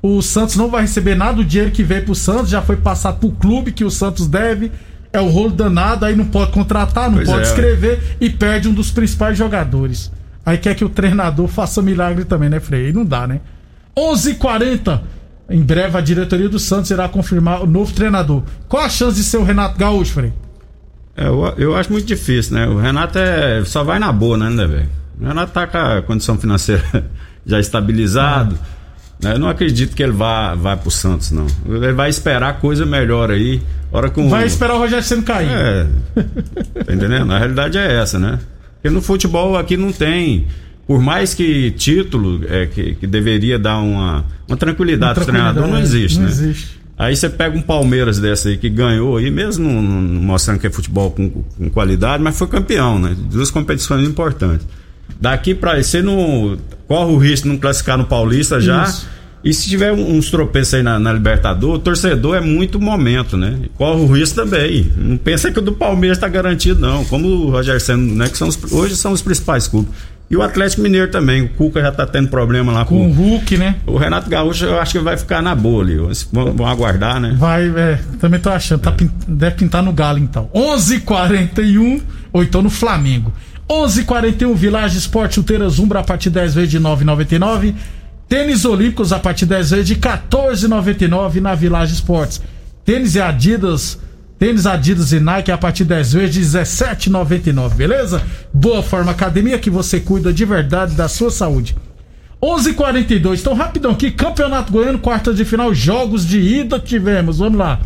O 0.00 0.22
Santos 0.22 0.56
não 0.56 0.68
vai 0.70 0.82
receber 0.82 1.14
nada 1.16 1.34
do 1.34 1.44
dinheiro 1.44 1.72
que 1.72 1.82
veio 1.82 2.04
pro 2.04 2.14
Santos, 2.14 2.50
já 2.50 2.62
foi 2.62 2.76
passado 2.76 3.18
pro 3.18 3.30
clube 3.32 3.72
que 3.72 3.84
o 3.84 3.90
Santos 3.90 4.26
deve. 4.28 4.70
É 5.12 5.20
o 5.20 5.28
rolo 5.28 5.50
danado, 5.50 6.04
aí 6.04 6.14
não 6.14 6.26
pode 6.26 6.52
contratar, 6.52 7.08
não 7.10 7.16
Pois 7.16 7.28
pode 7.28 7.40
é. 7.40 7.44
escrever 7.44 8.16
e 8.20 8.28
perde 8.30 8.68
um 8.68 8.74
dos 8.74 8.90
principais 8.90 9.36
jogadores. 9.38 10.12
Aí 10.44 10.58
quer 10.58 10.74
que 10.74 10.84
o 10.84 10.88
treinador 10.88 11.48
faça 11.48 11.80
milagre 11.82 12.24
também, 12.24 12.48
né, 12.48 12.60
Frei? 12.60 12.86
Aí 12.86 12.92
não 12.92 13.04
dá, 13.04 13.26
né? 13.26 13.40
11:40 13.96 15.00
Em 15.50 15.62
breve 15.62 15.96
a 15.96 16.00
diretoria 16.00 16.48
do 16.48 16.58
Santos 16.58 16.90
irá 16.90 17.08
confirmar 17.08 17.62
o 17.62 17.66
novo 17.66 17.92
treinador. 17.92 18.42
Qual 18.68 18.82
a 18.82 18.88
chance 18.88 19.16
de 19.16 19.24
ser 19.24 19.38
o 19.38 19.44
Renato 19.44 19.78
Gaúcho, 19.78 20.12
Frei? 20.12 20.32
É, 21.16 21.26
eu, 21.26 21.54
eu 21.56 21.74
acho 21.76 21.90
muito 21.90 22.06
difícil, 22.06 22.54
né? 22.54 22.66
O 22.68 22.78
Renato 22.78 23.18
é, 23.18 23.64
só 23.64 23.82
vai 23.82 23.98
na 23.98 24.12
boa, 24.12 24.36
né, 24.36 24.50
né, 24.50 24.66
velho? 24.66 24.88
O 25.20 25.26
Renato 25.26 25.52
tá 25.52 25.66
com 25.66 25.78
a 25.78 26.02
condição 26.02 26.38
financeira 26.38 26.84
já 27.44 27.58
estabilizado. 27.58 28.52
né? 28.54 28.60
Eu 29.22 29.38
não 29.38 29.48
acredito 29.48 29.96
que 29.96 30.02
ele 30.02 30.12
vá, 30.12 30.54
vá 30.54 30.76
pro 30.76 30.90
Santos, 30.90 31.32
não. 31.32 31.46
Ele 31.66 31.92
vai 31.92 32.08
esperar 32.08 32.60
coisa 32.60 32.86
melhor 32.86 33.30
aí. 33.30 33.60
Hora 33.90 34.10
com 34.10 34.28
Vai 34.28 34.46
esperar 34.46 34.74
o 34.74 34.78
Rogério 34.78 35.04
Senna 35.04 35.22
cair. 35.22 35.50
É. 35.50 35.86
Tá 36.84 36.94
entendendo? 36.94 37.32
A 37.32 37.38
realidade 37.38 37.76
é 37.76 38.00
essa, 38.00 38.18
né? 38.18 38.38
Porque 38.74 38.90
no 38.90 39.02
futebol 39.02 39.56
aqui 39.56 39.76
não 39.76 39.92
tem. 39.92 40.46
Por 40.86 41.02
mais 41.02 41.34
que 41.34 41.70
título 41.72 42.40
é, 42.48 42.66
que, 42.66 42.94
que 42.94 43.06
deveria 43.06 43.58
dar 43.58 43.78
uma, 43.78 44.24
uma 44.46 44.56
tranquilidade 44.56 45.14
pro 45.16 45.26
treinador, 45.26 45.66
não 45.66 45.78
existe, 45.78 46.18
não 46.18 46.24
né? 46.24 46.30
existe. 46.30 46.78
Aí 46.96 47.14
você 47.14 47.28
pega 47.28 47.56
um 47.56 47.62
Palmeiras 47.62 48.18
dessa 48.18 48.48
aí 48.48 48.56
que 48.56 48.68
ganhou 48.70 49.16
aí, 49.16 49.30
mesmo 49.30 49.70
não, 49.70 49.82
não 49.82 50.22
mostrando 50.22 50.58
que 50.58 50.66
é 50.66 50.70
futebol 50.70 51.10
com, 51.10 51.28
com 51.30 51.70
qualidade, 51.70 52.22
mas 52.22 52.38
foi 52.38 52.48
campeão, 52.48 52.98
né? 52.98 53.14
Duas 53.30 53.50
competições 53.50 54.08
importantes. 54.08 54.66
Daqui 55.20 55.54
pra 55.54 55.82
você 55.82 56.00
não 56.00 56.56
corre 56.86 57.12
o 57.12 57.18
risco 57.18 57.46
de 57.46 57.52
não 57.52 57.60
classificar 57.60 57.98
no 57.98 58.04
Paulista 58.04 58.60
já. 58.60 58.84
Isso. 58.84 59.18
E 59.44 59.54
se 59.54 59.68
tiver 59.68 59.92
uns 59.92 60.30
tropeços 60.30 60.74
aí 60.74 60.82
na, 60.82 60.98
na 60.98 61.12
Libertadores, 61.12 61.76
o 61.76 61.78
torcedor 61.78 62.36
é 62.36 62.40
muito 62.40 62.80
momento, 62.80 63.36
né? 63.36 63.56
Corre 63.76 64.00
o 64.00 64.06
risco 64.06 64.34
também. 64.34 64.90
Não 64.96 65.16
pensa 65.16 65.50
que 65.52 65.58
o 65.58 65.62
do 65.62 65.72
Palmeiras 65.72 66.18
está 66.18 66.28
garantido, 66.28 66.80
não. 66.80 67.04
Como 67.04 67.28
o 67.28 67.50
Roger 67.50 67.80
Senna, 67.80 68.24
né? 68.24 68.28
Que 68.28 68.36
são 68.36 68.48
os, 68.48 68.72
hoje 68.72 68.96
são 68.96 69.12
os 69.12 69.22
principais 69.22 69.68
clubes. 69.68 69.92
E 70.30 70.36
o 70.36 70.42
Atlético 70.42 70.82
Mineiro 70.82 71.10
também. 71.10 71.42
O 71.42 71.48
Cuca 71.50 71.80
já 71.80 71.90
tá 71.90 72.04
tendo 72.04 72.28
problema 72.28 72.72
lá 72.72 72.84
com, 72.84 72.96
com 72.96 73.08
o 73.08 73.12
Hulk, 73.12 73.56
né? 73.56 73.76
O 73.86 73.96
Renato 73.96 74.28
Gaúcho, 74.28 74.66
eu 74.66 74.78
acho 74.78 74.92
que 74.92 74.98
vai 74.98 75.16
ficar 75.16 75.40
na 75.40 75.54
boa 75.54 75.82
ali. 75.82 75.96
Vão, 76.30 76.52
vão 76.52 76.66
aguardar, 76.66 77.20
né? 77.20 77.34
Vai, 77.38 77.68
é. 77.68 77.98
Também 78.20 78.38
tô 78.38 78.50
achando. 78.50 78.80
Tá, 78.80 78.90
é. 78.90 79.08
Deve 79.26 79.56
pintar 79.56 79.82
no 79.82 79.92
Galo, 79.92 80.18
então. 80.18 80.50
11:41 80.54 80.96
h 80.96 81.00
41 81.06 82.00
ou 82.32 82.42
então 82.42 82.60
no 82.60 82.70
Flamengo. 82.70 83.32
11:41 83.68 84.00
h 84.00 84.04
41 84.04 84.54
Village 84.54 84.98
Esporte 84.98 85.34
Chuteiras 85.34 85.78
Umbra 85.78 86.00
a 86.00 86.04
partir 86.04 86.30
de 86.30 86.36
10 86.36 86.54
vezes 86.54 86.70
de 86.70 86.80
9,99. 86.80 87.74
Tênis 88.28 88.64
Olímpicos 88.64 89.12
a 89.12 89.18
partir 89.18 89.44
de 89.44 89.54
10 89.54 89.70
vezes 89.70 89.86
de 89.86 89.96
14,99 89.96 91.40
na 91.40 91.54
Village 91.54 91.94
Esportes. 91.94 92.40
Tênis 92.84 93.14
e 93.14 93.20
Adidas 93.20 93.98
Tênis 94.38 94.66
Adidas 94.66 95.10
e 95.12 95.18
Nike 95.18 95.50
a 95.50 95.58
partir 95.58 95.82
de 95.82 95.88
10 95.90 96.12
vezes 96.12 96.52
de 96.52 96.58
17,99, 96.58 97.74
beleza? 97.74 98.22
Boa 98.54 98.84
Forma 98.84 99.10
Academia 99.10 99.58
que 99.58 99.68
você 99.68 99.98
cuida 99.98 100.32
de 100.32 100.44
verdade 100.44 100.94
da 100.94 101.08
sua 101.08 101.30
saúde. 101.30 101.76
11:42. 102.40 103.40
Então 103.40 103.52
rapidão 103.52 103.90
aqui, 103.90 104.12
Campeonato 104.12 104.72
Goiano, 104.72 105.00
quartas 105.00 105.36
de 105.36 105.44
final, 105.44 105.74
jogos 105.74 106.24
de 106.24 106.38
ida 106.38 106.78
tivemos. 106.78 107.38
Vamos 107.38 107.58
lá. 107.58 107.80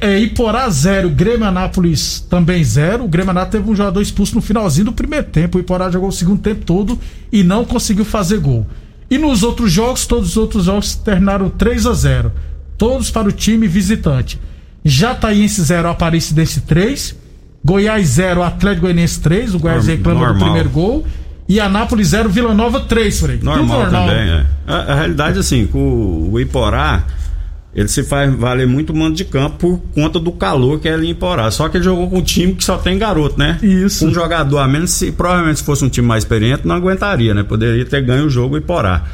É, 0.00 0.18
Iporá 0.18 0.68
0, 0.68 1.10
Grêmio 1.10 1.46
Anápolis 1.46 2.20
também 2.28 2.62
0. 2.62 3.04
O 3.04 3.08
Grêmio 3.08 3.30
Anápolis 3.30 3.52
teve 3.52 3.70
um 3.70 3.76
jogador 3.76 4.00
expulso 4.00 4.34
no 4.34 4.40
finalzinho 4.40 4.86
do 4.86 4.92
primeiro 4.92 5.26
tempo. 5.26 5.58
O 5.58 5.60
Iporá 5.60 5.88
jogou 5.90 6.08
o 6.08 6.12
segundo 6.12 6.40
tempo 6.40 6.64
todo 6.64 6.98
e 7.30 7.44
não 7.44 7.64
conseguiu 7.64 8.04
fazer 8.04 8.40
gol. 8.40 8.66
E 9.08 9.16
nos 9.16 9.42
outros 9.42 9.72
jogos, 9.72 10.06
todos 10.06 10.30
os 10.30 10.36
outros 10.36 10.64
jogos 10.64 10.94
terminaram 10.96 11.48
3 11.48 11.86
a 11.86 11.92
0. 11.92 12.32
Todos 12.76 13.10
para 13.10 13.28
o 13.28 13.32
time 13.32 13.68
visitante. 13.68 14.40
Jataiense 14.84 15.62
0, 15.62 15.88
Aparecidense 15.88 16.62
3. 16.62 17.16
Goiás 17.64 18.08
0, 18.08 18.42
Atlético 18.42 18.82
Goianiense 18.82 19.20
3. 19.20 19.54
O 19.54 19.58
Goiás 19.58 19.86
reclama 19.86 20.32
do 20.32 20.38
primeiro 20.38 20.70
gol. 20.70 21.06
E 21.48 21.58
Anápolis 21.58 22.08
0, 22.08 22.28
Vila 22.28 22.54
Nova 22.54 22.80
3, 22.80 23.20
Frei. 23.20 23.40
Normal, 23.42 23.82
normal. 23.82 24.06
também, 24.06 24.30
é. 24.30 24.46
A, 24.66 24.76
a, 24.76 24.94
realidade, 24.94 25.38
assim, 25.38 25.66
com 25.66 26.30
o 26.30 26.38
Iporá, 26.38 27.04
ele 27.74 27.88
se 27.88 28.02
faz 28.02 28.34
valer 28.34 28.66
muito 28.66 28.92
mando 28.94 29.14
de 29.14 29.24
campo 29.24 29.56
por 29.56 29.80
conta 29.94 30.18
do 30.18 30.32
calor 30.32 30.80
que 30.80 30.88
é 30.88 30.94
ali 30.94 31.06
em 31.06 31.10
Iporá. 31.10 31.50
Só 31.50 31.68
que 31.68 31.76
ele 31.76 31.84
jogou 31.84 32.10
com 32.10 32.18
um 32.18 32.22
time 32.22 32.54
que 32.54 32.64
só 32.64 32.76
tem 32.76 32.98
garoto, 32.98 33.38
né? 33.38 33.58
Isso. 33.62 34.06
Um 34.06 34.12
jogador 34.12 34.58
a 34.58 34.66
menos, 34.66 34.90
se, 34.90 35.12
provavelmente 35.12 35.60
se 35.60 35.64
fosse 35.64 35.84
um 35.84 35.88
time 35.88 36.06
mais 36.06 36.24
experiente, 36.24 36.66
não 36.66 36.74
aguentaria, 36.74 37.32
né? 37.32 37.42
Poderia 37.42 37.84
ter 37.84 38.02
ganho 38.02 38.26
o 38.26 38.30
jogo 38.30 38.56
Iporá. 38.56 39.04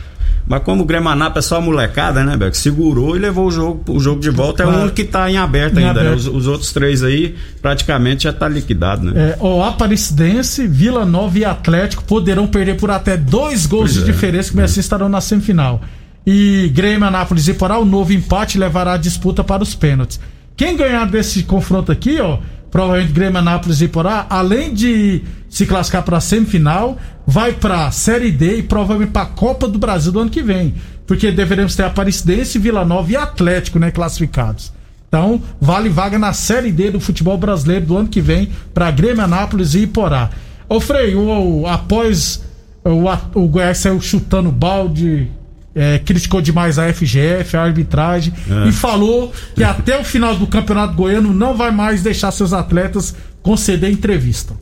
Mas 0.48 0.62
como 0.62 0.84
o 0.84 0.86
Gremanap 0.86 1.36
é 1.36 1.42
só 1.42 1.60
molecada, 1.60 2.22
né, 2.22 2.36
Beck? 2.36 2.56
Segurou 2.56 3.16
e 3.16 3.18
levou 3.18 3.48
o 3.48 3.50
jogo, 3.50 3.82
o 3.92 3.98
jogo 3.98 4.20
de 4.20 4.30
volta. 4.30 4.62
É 4.62 4.66
o 4.66 4.70
único 4.70 4.94
que 4.94 5.02
está 5.02 5.28
em 5.28 5.36
aberto 5.36 5.78
em 5.78 5.84
ainda, 5.84 6.02
né? 6.02 6.08
aberto. 6.10 6.24
Né? 6.24 6.30
Os, 6.30 6.36
os, 6.36 6.46
outros 6.46 6.72
três 6.72 7.02
aí 7.02 7.34
praticamente 7.60 8.24
já 8.24 8.32
tá 8.32 8.48
liquidado, 8.48 9.04
né? 9.04 9.32
É, 9.32 9.36
o 9.40 9.62
Aparecidense, 9.62 10.66
Vila 10.68 11.04
Nova 11.04 11.36
e 11.36 11.44
Atlético 11.44 12.04
poderão 12.04 12.46
perder 12.46 12.76
por 12.76 12.92
até 12.92 13.16
dois 13.16 13.66
gols 13.66 13.92
pois 13.92 13.94
de 13.94 14.08
é, 14.08 14.12
diferença, 14.12 14.52
que 14.52 14.60
é. 14.60 14.62
assim 14.62 14.78
estarão 14.78 15.08
na 15.08 15.20
semifinal. 15.20 15.80
E 16.26 16.68
Grêmio, 16.74 17.06
Anápolis 17.06 17.46
e 17.46 17.54
Porá, 17.54 17.78
o 17.78 17.84
novo 17.84 18.12
empate 18.12 18.58
levará 18.58 18.94
a 18.94 18.98
disputa 18.98 19.44
para 19.44 19.62
os 19.62 19.76
pênaltis. 19.76 20.18
Quem 20.56 20.76
ganhar 20.76 21.06
desse 21.06 21.44
confronto 21.44 21.92
aqui, 21.92 22.18
ó, 22.18 22.38
provavelmente 22.68 23.12
Grêmio, 23.12 23.38
Anápolis 23.38 23.80
e 23.80 23.86
Porá, 23.86 24.26
além 24.28 24.74
de 24.74 25.22
se 25.48 25.66
classificar 25.66 26.02
para 26.02 26.16
a 26.16 26.20
semifinal, 26.20 26.98
vai 27.24 27.52
para 27.52 27.86
a 27.86 27.92
Série 27.92 28.32
D 28.32 28.58
e 28.58 28.62
provavelmente 28.64 29.12
para 29.12 29.22
a 29.22 29.26
Copa 29.26 29.68
do 29.68 29.78
Brasil 29.78 30.10
do 30.10 30.18
ano 30.18 30.30
que 30.30 30.42
vem. 30.42 30.74
Porque 31.06 31.30
deveremos 31.30 31.76
ter 31.76 31.84
Aparecidense, 31.84 32.58
Vila 32.58 32.84
Nova 32.84 33.12
e 33.12 33.16
Atlético, 33.16 33.78
né, 33.78 33.92
classificados. 33.92 34.72
Então, 35.08 35.40
vale 35.60 35.88
vaga 35.88 36.18
na 36.18 36.32
Série 36.32 36.72
D 36.72 36.90
do 36.90 36.98
futebol 36.98 37.38
brasileiro 37.38 37.86
do 37.86 37.96
ano 37.96 38.08
que 38.08 38.20
vem 38.20 38.50
para 38.74 38.90
Grêmio, 38.90 39.22
Anápolis 39.22 39.74
e 39.74 39.82
Iporá. 39.82 40.30
Ô 40.68 40.80
Frei, 40.80 41.14
o, 41.14 41.60
o, 41.60 41.66
após 41.68 42.42
o, 42.82 43.40
o 43.40 43.46
Goiás 43.46 43.78
saiu 43.78 44.00
chutando 44.00 44.50
balde, 44.50 45.30
é, 45.76 45.98
criticou 45.98 46.40
demais 46.40 46.78
a 46.78 46.90
FGF, 46.90 47.54
a 47.54 47.62
arbitragem, 47.62 48.32
é. 48.50 48.68
e 48.68 48.72
falou 48.72 49.30
que 49.54 49.62
até 49.62 50.00
o 50.00 50.02
final 50.02 50.34
do 50.34 50.46
Campeonato 50.46 50.94
Goiano 50.94 51.34
não 51.34 51.54
vai 51.54 51.70
mais 51.70 52.02
deixar 52.02 52.30
seus 52.30 52.54
atletas 52.54 53.14
conceder 53.42 53.90
entrevista. 53.90 54.54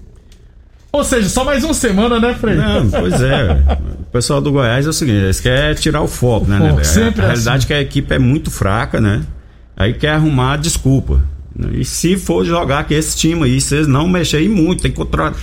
Ou 0.93 1.05
seja, 1.05 1.29
só 1.29 1.45
mais 1.45 1.63
uma 1.65 1.75
semana, 1.75 2.21
né, 2.21 2.35
Frei? 2.35 2.57
Não, 2.57 2.89
pois 2.91 3.21
é. 3.21 3.63
o 4.01 4.05
pessoal 4.13 4.41
do 4.41 4.51
Goiás 4.51 4.87
é 4.87 4.89
o 4.89 4.93
seguinte, 4.93 5.19
eles 5.19 5.41
querem 5.41 5.75
tirar 5.75 6.03
o 6.03 6.09
foco, 6.09 6.47
o 6.47 6.49
né, 6.49 6.59
foco, 6.59 6.77
né? 6.77 6.85
Sempre 6.85 7.21
a, 7.21 7.25
a 7.25 7.27
é 7.27 7.31
realidade 7.31 7.57
assim. 7.57 7.65
é 7.65 7.67
que 7.67 7.73
a 7.75 7.81
equipe 7.81 8.15
é 8.15 8.19
muito 8.19 8.51
fraca, 8.51 9.01
né? 9.01 9.23
Aí 9.77 9.95
quer 9.95 10.11
arrumar 10.11 10.57
desculpa. 10.57 11.23
E 11.73 11.85
se 11.85 12.17
for 12.17 12.45
jogar 12.45 12.85
com 12.85 12.95
esse 12.95 13.17
time 13.17 13.45
aí, 13.45 13.61
vocês 13.61 13.87
não 13.87 14.09
mexerem 14.09 14.49
muito, 14.49 14.83
tem 14.83 14.91
que 14.91 14.97
controlar 14.97 15.35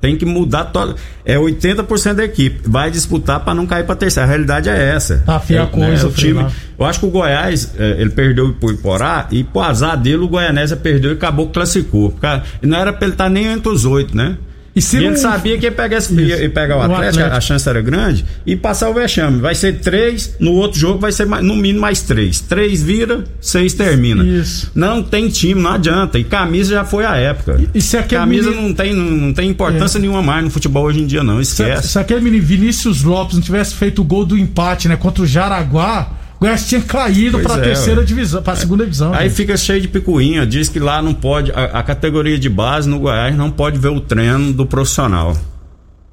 tem 0.00 0.16
que 0.16 0.24
mudar 0.24 0.66
todo. 0.66 0.94
É 1.24 1.36
80% 1.36 2.14
da 2.14 2.24
equipe. 2.24 2.60
Vai 2.64 2.90
disputar 2.90 3.40
para 3.40 3.54
não 3.54 3.66
cair 3.66 3.84
para 3.84 3.96
terceira. 3.96 4.26
A 4.26 4.28
realidade 4.28 4.68
é 4.68 4.94
essa. 4.94 5.22
Tá 5.24 5.40
feia 5.40 5.64
a 5.64 5.66
coisa, 5.66 6.04
né, 6.04 6.10
o 6.10 6.12
time. 6.12 6.46
Eu 6.78 6.84
acho 6.84 7.00
que 7.00 7.06
o 7.06 7.10
Goiás, 7.10 7.74
é, 7.78 8.00
ele 8.00 8.10
perdeu 8.10 8.52
pro 8.52 8.70
Iporá 8.70 9.26
e 9.30 9.42
pro 9.42 9.62
azar 9.62 9.96
dele, 9.96 10.18
o 10.18 10.28
Goianésia 10.28 10.76
perdeu 10.76 11.12
e 11.12 11.14
acabou 11.14 11.46
que 11.46 11.54
classificou. 11.54 12.10
Porque 12.10 12.26
não 12.62 12.78
era 12.78 12.92
pra 12.92 13.06
ele 13.06 13.14
estar 13.14 13.24
tá 13.24 13.30
nem 13.30 13.46
entre 13.46 13.68
os 13.70 13.84
oito, 13.84 14.16
né? 14.16 14.36
E, 14.76 14.82
se 14.82 14.96
e 14.96 14.98
a 14.98 15.02
gente 15.08 15.20
sabia 15.20 15.56
que 15.56 15.64
ia 15.64 15.72
pegar, 15.72 15.96
esse, 15.96 16.14
ia, 16.14 16.42
ia 16.42 16.50
pegar 16.50 16.76
o, 16.76 16.80
o 16.80 16.82
Atlético, 16.82 17.06
Atlético, 17.06 17.36
a 17.36 17.40
chance 17.40 17.66
era 17.66 17.80
grande, 17.80 18.26
e 18.44 18.54
passar 18.54 18.90
o 18.90 18.94
vexame. 18.94 19.40
Vai 19.40 19.54
ser 19.54 19.80
três, 19.80 20.36
no 20.38 20.52
outro 20.52 20.78
jogo 20.78 20.98
vai 20.98 21.10
ser 21.10 21.24
mais, 21.24 21.42
no 21.42 21.56
mínimo 21.56 21.80
mais 21.80 22.02
três. 22.02 22.40
Três 22.40 22.82
vira, 22.82 23.24
seis 23.40 23.72
termina. 23.72 24.22
Isso. 24.22 24.70
Não 24.74 25.02
tem 25.02 25.30
time, 25.30 25.62
não 25.62 25.72
adianta. 25.72 26.18
E 26.18 26.24
camisa 26.24 26.74
já 26.74 26.84
foi 26.84 27.06
a 27.06 27.16
época. 27.16 27.58
E, 27.58 27.78
e 27.78 27.80
se 27.80 27.96
aquele 27.96 28.20
camisa 28.20 28.50
menino... 28.50 28.68
não, 28.68 28.74
tem, 28.74 28.92
não, 28.92 29.04
não 29.04 29.32
tem 29.32 29.48
importância 29.48 29.96
é. 29.96 30.00
nenhuma 30.02 30.20
mais 30.20 30.44
no 30.44 30.50
futebol 30.50 30.84
hoje 30.84 31.00
em 31.00 31.06
dia, 31.06 31.24
não. 31.24 31.40
Esquece. 31.40 31.86
Se, 31.86 31.92
se 31.94 31.98
aquele 31.98 32.20
menino 32.20 32.44
Vinícius 32.44 33.02
Lopes 33.02 33.34
não 33.34 33.42
tivesse 33.42 33.74
feito 33.74 34.02
o 34.02 34.04
gol 34.04 34.26
do 34.26 34.36
empate, 34.36 34.88
né, 34.88 34.96
contra 34.96 35.22
o 35.22 35.26
Jaraguá 35.26 36.15
Goiás 36.38 36.68
tinha 36.68 36.80
caído 36.80 37.38
para 37.40 37.54
a 37.54 37.58
é, 37.58 37.62
terceira 37.62 38.04
divisão, 38.04 38.42
para 38.42 38.52
a 38.52 38.56
segunda 38.56 38.84
divisão. 38.84 39.12
Aí 39.14 39.28
gente. 39.28 39.36
fica 39.36 39.56
cheio 39.56 39.80
de 39.80 39.88
picuinha, 39.88 40.46
diz 40.46 40.68
que 40.68 40.78
lá 40.78 41.00
não 41.00 41.14
pode, 41.14 41.50
a, 41.52 41.64
a, 41.64 41.82
categoria 41.82 42.38
de 42.38 42.48
base 42.48 42.88
no 42.88 42.98
Goiás 42.98 43.34
não 43.34 43.50
pode 43.50 43.78
ver 43.78 43.88
o 43.88 44.00
treino 44.00 44.52
do 44.52 44.66
profissional. 44.66 45.36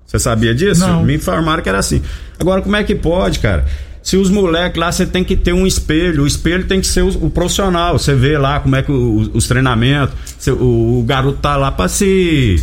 Você 0.06 0.20
sabia 0.20 0.53
disso? 0.53 0.82
Não. 0.82 1.03
Me 1.03 1.15
informaram 1.15 1.62
que 1.62 1.68
era 1.68 1.80
assim. 1.80 2.01
Agora, 2.39 2.62
como 2.62 2.75
é 2.75 2.84
que 2.84 2.96
pode, 2.96 3.39
cara? 3.39 3.65
Se 4.01 4.18
os 4.18 4.30
moleques 4.30 4.80
lá, 4.80 4.92
você 4.92 5.06
tem 5.06 5.24
que 5.24 5.36
ter 5.36 5.53
um 5.53 5.65
espelho. 5.65 6.24
O 6.24 6.27
espelho 6.27 6.65
tem 6.65 6.80
que 6.80 6.88
ser 6.88 7.01
o, 7.01 7.08
o 7.25 7.30
profissional. 7.30 7.98
Você 7.98 8.13
vê 8.13 8.38
lá 8.38 8.60
como 8.60 8.75
é 8.75 8.84
que 8.84 8.92
o, 8.92 9.32
os 9.34 9.48
treinamentos. 9.48 10.13
o, 10.48 11.00
o 11.00 11.03
garoto 11.08 11.39
tá 11.39 11.56
lá 11.56 11.72
para 11.72 11.88
se 11.88 12.62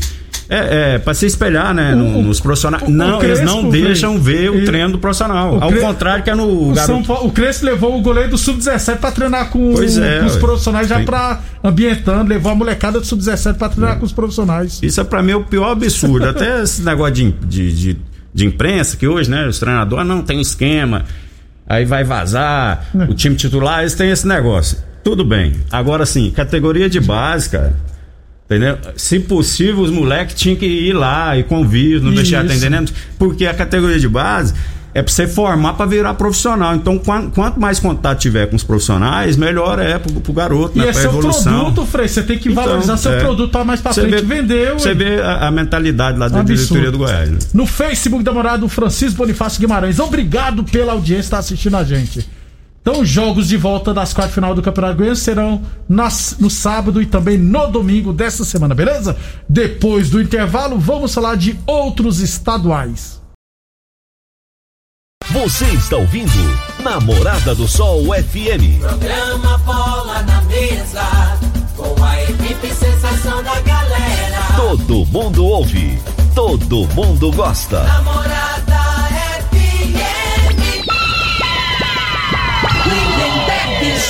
é, 0.51 0.95
é 0.95 0.99
para 0.99 1.15
se 1.15 1.27
espelhar, 1.27 1.73
né? 1.73 1.95
O, 1.95 2.23
nos 2.23 2.41
profissionais. 2.41 2.83
O, 2.83 2.91
não, 2.91 3.17
o 3.17 3.21
Crespo, 3.21 3.45
eles 3.45 3.55
não 3.55 3.71
deixam 3.71 4.19
ver 4.19 4.51
o 4.51 4.65
treino 4.65 4.91
do 4.91 4.99
profissional. 4.99 5.63
Ao 5.63 5.73
contrário 5.73 6.25
que 6.25 6.31
é 6.31 6.35
no. 6.35 6.71
O, 6.71 6.75
garoto... 6.75 7.07
Paulo, 7.07 7.29
o 7.29 7.31
Crespo 7.31 7.67
levou 7.67 7.97
o 7.97 8.03
goleiro 8.03 8.31
do 8.31 8.39
Sub-17 8.39 8.97
para 8.97 9.13
treinar 9.13 9.51
com, 9.51 9.73
é, 9.81 10.19
com, 10.19 10.27
os 10.27 10.37
profissionais, 10.37 10.89
já 10.89 10.99
para 11.01 11.41
ambientando, 11.63 12.29
levou 12.29 12.51
a 12.51 12.55
molecada 12.57 12.99
do 12.99 13.07
Sub-17 13.07 13.55
para 13.55 13.69
treinar 13.69 13.97
é. 13.97 13.99
com 14.01 14.05
os 14.05 14.13
profissionais. 14.13 14.81
Isso 14.83 15.01
é 15.01 15.05
para 15.05 15.23
mim 15.23 15.35
o 15.35 15.45
pior 15.45 15.71
absurdo. 15.71 16.29
Até 16.29 16.63
esse 16.65 16.83
negócio 16.83 17.15
de, 17.15 17.31
de, 17.31 17.73
de, 17.73 17.99
de 18.35 18.47
imprensa, 18.47 18.97
que 18.97 19.07
hoje, 19.07 19.31
né? 19.31 19.47
Os 19.47 19.61
treinadores 19.61 20.07
não 20.07 20.23
tem 20.23 20.41
esquema, 20.41 21.05
aí 21.65 21.85
vai 21.85 22.03
vazar, 22.03 22.89
é. 22.93 23.05
o 23.05 23.15
time 23.15 23.37
titular, 23.37 23.81
eles 23.81 23.95
têm 23.95 24.11
esse 24.11 24.27
negócio. 24.27 24.79
Tudo 25.05 25.25
bem. 25.25 25.55
Agora 25.71 26.05
sim, 26.05 26.33
categoria 26.33 26.91
de 26.91 26.99
base, 26.99 27.49
cara. 27.49 27.75
Entendeu? 28.51 28.79
Se 28.97 29.21
possível, 29.21 29.81
os 29.81 29.93
moleques 29.93 30.35
tinham 30.35 30.57
que 30.57 30.67
ir 30.67 30.93
lá 30.93 31.39
e 31.39 31.45
convívio, 31.45 32.01
não 32.03 32.13
deixar 32.13 32.45
atendendo, 32.45 32.91
porque 33.17 33.47
a 33.47 33.55
categoria 33.55 34.01
de 34.01 34.09
base 34.09 34.53
é 34.93 35.01
para 35.01 35.13
você 35.13 35.29
formar 35.29 35.75
para 35.75 35.87
virar 35.87 36.15
profissional. 36.15 36.75
Então, 36.75 36.99
quanto 36.99 37.61
mais 37.61 37.79
contato 37.79 38.19
tiver 38.19 38.49
com 38.49 38.57
os 38.57 38.65
profissionais, 38.65 39.37
melhor 39.37 39.79
é 39.79 40.01
pro, 40.01 40.21
pro 40.21 40.33
garoto, 40.33 40.77
e 40.77 40.81
né? 40.81 40.89
é 40.89 40.93
pra 40.93 41.01
seu 41.01 41.11
evolução. 41.11 41.61
produto, 41.61 41.87
Frei. 41.87 42.09
Você 42.09 42.25
tem 42.25 42.39
que 42.39 42.51
então, 42.51 42.65
valorizar 42.65 42.97
seu 42.97 43.13
é. 43.13 43.21
produto 43.21 43.53
para 43.53 43.65
mais 43.65 43.81
para 43.81 43.95
frente 43.95 44.11
vê, 44.11 44.23
vender. 44.23 44.73
Você 44.73 44.95
vê 44.95 45.21
a, 45.21 45.47
a, 45.47 45.51
mentalidade 45.53 46.19
lá 46.19 46.27
da 46.27 46.43
diretoria 46.43 46.91
do 46.91 46.99
Goiás. 46.99 47.31
Né? 47.31 47.39
No 47.55 47.67
Facebook 47.67 48.25
da 48.25 48.33
morada, 48.33 48.65
o 48.65 48.69
Francisco 48.69 49.19
Bonifácio 49.19 49.61
Guimarães. 49.61 50.01
Obrigado 50.01 50.65
pela 50.65 50.91
audiência 50.91 51.21
estar 51.21 51.37
tá 51.37 51.41
assistindo 51.41 51.77
a 51.77 51.85
gente. 51.85 52.27
Então, 52.81 53.01
os 53.03 53.09
jogos 53.09 53.49
de 53.49 53.59
volta 53.59 53.93
das 53.93 54.15
quartas 54.15 54.35
final 54.35 54.55
do 54.55 54.63
Campeonato 54.63 54.97
Goiano 54.97 55.17
serão 55.17 55.63
nas, 55.87 56.37
no 56.39 56.49
sábado 56.49 57.03
e 57.03 57.07
também 57.07 57.37
no 57.37 57.67
domingo 57.67 58.13
desta 58.13 58.43
semana, 58.43 58.75
beleza? 58.75 59.17
Depois 59.47 60.09
do 60.09 60.21
intervalo, 60.21 60.79
vamos 60.79 61.13
falar 61.13 61.37
de 61.37 61.59
outros 61.67 62.21
estaduais. 62.21 63.21
Você 65.31 65.67
está 65.67 65.97
ouvindo 65.97 66.33
Namorada 66.83 67.55
do 67.55 67.69
Sol 67.69 68.03
FM. 68.07 68.81
Programa 68.81 69.59
Bola 69.59 70.23
na 70.23 70.43
Mesa, 70.43 71.39
com 71.77 72.03
a 72.03 72.23
equipe 72.25 72.75
sensação 72.75 73.43
da 73.43 73.61
galera. 73.61 74.41
Todo 74.57 75.07
mundo 75.07 75.45
ouve, 75.45 76.03
todo 76.35 76.89
mundo 76.95 77.31
gosta. 77.31 77.85
Namorada 77.85 78.50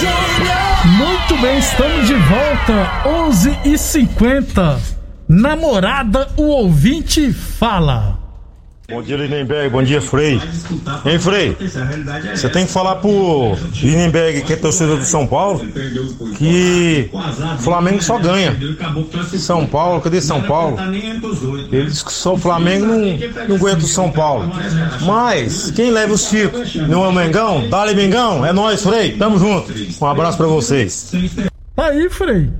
Muito 0.01 1.37
bem, 1.43 1.59
estamos 1.59 2.07
de 2.07 2.15
volta. 2.15 3.03
11h50. 3.05 4.79
Namorada, 5.29 6.29
o 6.37 6.45
ouvinte 6.45 7.33
fala. 7.33 8.20
Bom 8.91 9.03
dia, 9.03 9.17
Lindenberg. 9.17 9.71
Bom 9.71 9.83
dia, 9.85 10.03
Frei. 10.03 10.41
Hein, 11.05 11.19
Frei? 11.21 11.57
Você 12.35 12.49
tem 12.49 12.67
que 12.67 12.73
falar 12.73 12.97
pro 12.97 13.55
Lindenberg, 13.81 14.43
que 14.43 14.53
é 14.53 14.57
torcedor 14.57 14.99
do 14.99 15.05
São 15.05 15.27
Paulo, 15.27 15.61
que 16.37 17.09
Flamengo 17.61 18.03
só 18.03 18.19
ganha. 18.19 18.57
São 19.39 19.65
Paulo, 19.65 20.01
cadê 20.01 20.21
São 20.21 20.43
Paulo? 20.43 20.77
Ele 21.73 21.87
diz 21.87 22.03
que 22.03 22.13
só 22.13 22.35
o 22.35 22.39
Flamengo 22.39 22.87
não, 22.87 22.99
não 23.49 23.57
aguenta 23.57 23.85
o 23.85 23.89
São 23.89 24.11
Paulo. 24.11 24.51
Mas, 25.03 25.71
quem 25.71 25.93
leva 25.93 26.13
os 26.13 26.29
títulos? 26.29 26.75
Não 26.75 27.05
é 27.05 27.09
o 27.09 27.13
Mengão? 27.13 27.69
Dale, 27.69 27.95
Mengão. 27.95 28.45
É 28.45 28.53
nóis, 28.53 28.83
Frei. 28.83 29.13
Tamo 29.13 29.39
junto. 29.39 29.73
Um 30.01 30.07
abraço 30.07 30.37
pra 30.37 30.49
vocês. 30.49 31.13
Aí, 31.77 32.11
Frei. 32.11 32.51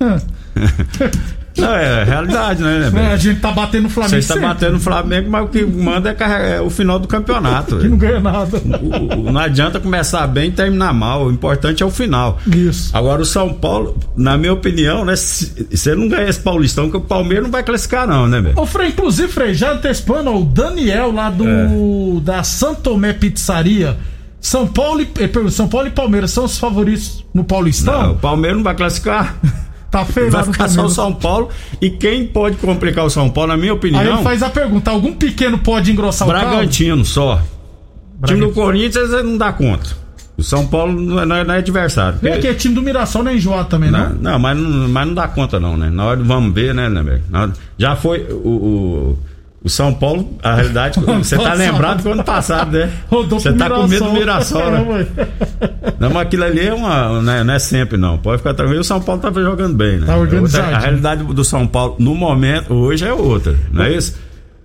Não, 1.60 1.74
é 1.74 2.04
realidade, 2.04 2.62
né, 2.62 2.90
né 2.90 3.10
É, 3.10 3.12
a 3.12 3.16
gente 3.16 3.40
tá 3.40 3.50
batendo 3.52 3.86
o 3.86 3.90
Flamengo. 3.90 4.16
Você 4.22 4.22
sempre. 4.22 4.42
batendo 4.42 4.76
o 4.76 4.80
Flamengo, 4.80 5.30
mas 5.30 5.44
o 5.44 5.48
que 5.48 5.64
manda 5.64 6.10
é, 6.18 6.56
é 6.56 6.60
o 6.60 6.70
final 6.70 6.98
do 6.98 7.06
campeonato. 7.08 7.78
Que 7.78 7.88
não 7.88 7.96
ganha 7.96 8.20
nada. 8.20 8.58
O- 8.58 9.20
o- 9.28 9.32
não 9.32 9.40
adianta 9.40 9.78
começar 9.80 10.26
bem 10.26 10.48
e 10.48 10.52
terminar 10.52 10.92
mal. 10.92 11.26
O 11.26 11.30
importante 11.32 11.82
é 11.82 11.86
o 11.86 11.90
final. 11.90 12.38
Isso. 12.46 12.90
Agora 12.96 13.22
o 13.22 13.24
São 13.24 13.52
Paulo, 13.52 13.96
na 14.16 14.36
minha 14.36 14.52
opinião, 14.52 15.04
né? 15.04 15.14
Você 15.16 15.94
não 15.94 16.08
ganha 16.08 16.28
esse 16.28 16.40
Paulistão, 16.40 16.90
que 16.90 16.96
o 16.96 17.00
Palmeiras 17.00 17.44
não 17.44 17.50
vai 17.50 17.62
classificar, 17.62 18.06
não, 18.06 18.26
né, 18.26 18.40
velho? 18.40 18.58
Ô, 18.58 18.66
Frei, 18.66 18.88
inclusive, 18.88 19.28
Frei, 19.28 19.54
já 19.54 19.72
antecipando, 19.72 20.30
o 20.34 20.44
Daniel 20.44 21.12
lá 21.12 21.30
do 21.30 21.46
É. 21.46 22.20
da 22.22 22.42
Santomé 22.42 23.12
Pizzaria. 23.12 23.96
São 24.40 24.66
Paulo, 24.66 25.02
e, 25.02 25.08
eh, 25.18 25.50
São 25.50 25.68
Paulo 25.68 25.86
e 25.88 25.90
Palmeiras 25.90 26.30
são 26.30 26.44
os 26.44 26.58
favoritos 26.58 27.24
no 27.34 27.44
Paulistão? 27.44 28.02
Não, 28.02 28.12
o 28.12 28.16
Palmeiras 28.16 28.56
não 28.56 28.64
vai 28.64 28.74
classificar. 28.74 29.36
Tá 29.90 30.04
feio 30.04 30.30
Vai 30.30 30.44
ficar 30.44 30.68
só 30.68 30.84
o. 30.84 30.88
São 30.88 31.12
Paulo. 31.12 31.48
E 31.80 31.90
quem 31.90 32.26
pode 32.26 32.56
complicar 32.58 33.04
o 33.04 33.10
São 33.10 33.28
Paulo, 33.28 33.48
na 33.50 33.56
minha 33.56 33.74
opinião, 33.74 34.00
Aí 34.00 34.08
ele 34.08 34.22
faz 34.22 34.42
a 34.42 34.48
pergunta: 34.50 34.90
algum 34.90 35.12
pequeno 35.14 35.58
pode 35.58 35.90
engrossar 35.90 36.28
o 36.28 36.30
Bragantino 36.30 37.04
só. 37.04 37.34
O 37.34 37.36
time 37.36 38.38
Bragantino. 38.40 38.46
do 38.48 38.52
Corinthians 38.54 39.10
não 39.24 39.36
dá 39.36 39.52
conta. 39.52 39.98
O 40.38 40.42
São 40.42 40.66
Paulo 40.66 40.92
não 40.92 41.20
é, 41.20 41.26
não 41.26 41.36
é- 41.36 41.56
é 41.56 41.58
adversário. 41.58 42.18
Vem 42.22 42.32
aqui, 42.32 42.46
é 42.46 42.54
time 42.54 42.74
do 42.74 42.80
Mirassol, 42.80 43.22
não 43.24 43.30
é 43.30 43.34
enjoado 43.36 43.68
também, 43.68 43.90
Não, 43.90 44.08
não? 44.10 44.16
não, 44.32 44.38
mas 44.38 44.56
não, 44.56 44.88
mas 44.88 45.06
não 45.08 45.14
dá 45.14 45.28
conta 45.28 45.60
não, 45.60 45.76
né? 45.76 45.90
Na 45.90 46.04
hora 46.06 46.22
vamos 46.22 46.54
ver, 46.54 46.74
né, 46.74 46.88
né, 46.88 47.20
hora- 47.32 47.52
Já 47.76 47.94
foi 47.96 48.20
o, 48.30 48.48
o, 48.48 49.18
o 49.62 49.68
São 49.68 49.92
Paulo, 49.92 50.38
a 50.42 50.54
realidade, 50.54 50.98
você 51.18 51.36
tá 51.36 51.52
lembrado 51.52 52.02
do 52.02 52.10
ano 52.10 52.24
passado, 52.24 52.72
né? 52.72 52.90
Você 53.28 53.52
tá 53.52 53.68
com 53.68 53.86
medo 53.86 54.06
do 54.06 54.12
Mirassol, 54.12 54.70
né? 54.70 55.06
Não, 55.98 56.10
mas 56.10 56.22
aquilo 56.22 56.44
ali 56.44 56.66
é 56.66 56.72
uma. 56.72 57.20
Não 57.20 57.32
é, 57.32 57.44
não 57.44 57.54
é 57.54 57.58
sempre, 57.58 57.98
não. 57.98 58.16
Pode 58.16 58.38
ficar 58.38 58.54
tranquilo. 58.54 58.80
O 58.80 58.84
São 58.84 59.00
Paulo 59.00 59.20
tava 59.20 59.42
jogando 59.42 59.76
bem, 59.76 60.00
né? 60.00 60.06
Tá 60.06 60.16
organizadinho. 60.16 60.76
A 60.76 60.78
realidade 60.78 61.24
do 61.24 61.44
São 61.44 61.66
Paulo, 61.66 61.96
no 61.98 62.14
momento, 62.14 62.72
hoje 62.72 63.04
é 63.04 63.12
outra, 63.12 63.54
não 63.70 63.84
é 63.84 63.92
isso? 63.92 64.16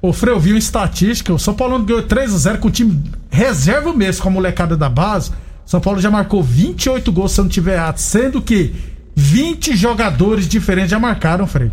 Ô, 0.02 0.14
Frei, 0.14 0.34
eu 0.34 0.40
vi 0.40 0.54
uma 0.54 0.60
estatística: 0.60 1.34
o 1.34 1.40
São 1.40 1.54
Paulo 1.54 1.78
ganhou 1.80 2.04
3x0 2.04 2.60
com 2.60 2.70
o 2.70 2.72
time 2.72 3.04
reserva 3.30 3.92
mesmo, 3.94 4.24
com 4.24 4.30
a 4.30 4.32
molecada 4.32 4.78
da 4.78 4.88
base. 4.88 5.32
São 5.66 5.82
Paulo 5.82 6.00
já 6.00 6.12
marcou 6.12 6.42
28 6.42 7.12
gols, 7.12 7.32
se 7.32 7.42
eu 7.42 7.44
não 7.44 7.50
tiver 7.50 7.74
errado, 7.74 7.98
sendo 7.98 8.42
que 8.42 8.74
20 9.16 9.78
jogadores 9.78 10.48
diferentes 10.48 10.92
já 10.92 11.00
marcaram, 11.00 11.48
Frei. 11.48 11.72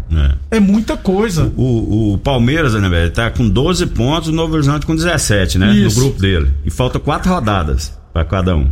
É. 0.50 0.57
É 0.57 0.61
muita 0.61 0.96
coisa. 0.96 1.52
O, 1.57 2.12
o 2.12 2.18
Palmeiras, 2.18 2.74
né, 2.74 2.88
velho, 2.88 3.11
tá 3.11 3.31
com 3.31 3.48
12 3.48 3.87
pontos, 3.87 4.28
o 4.28 4.33
Novo 4.33 4.55
Horizonte 4.55 4.87
com 4.87 4.94
17, 4.94 5.59
né? 5.59 5.74
Isso. 5.74 5.98
No 5.98 6.07
grupo 6.07 6.20
dele. 6.20 6.52
E 6.64 6.70
falta 6.70 7.00
quatro 7.00 7.33
rodadas 7.33 7.98
pra 8.12 8.24
cada 8.24 8.55
um. 8.55 8.70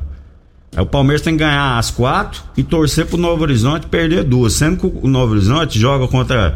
Aí 0.76 0.83
o 0.83 0.87
Palmeiras 0.87 1.20
tem 1.20 1.35
que 1.35 1.40
ganhar 1.40 1.78
as 1.78 1.90
quatro 1.90 2.42
e 2.56 2.62
torcer 2.62 3.06
pro 3.06 3.16
Novo 3.16 3.42
Horizonte 3.42 3.87
perder 3.87 4.22
duas. 4.22 4.52
Sendo 4.52 4.76
que 4.76 4.87
o 4.87 5.09
Novo 5.09 5.33
Horizonte 5.33 5.78
joga 5.78 6.06
contra 6.06 6.54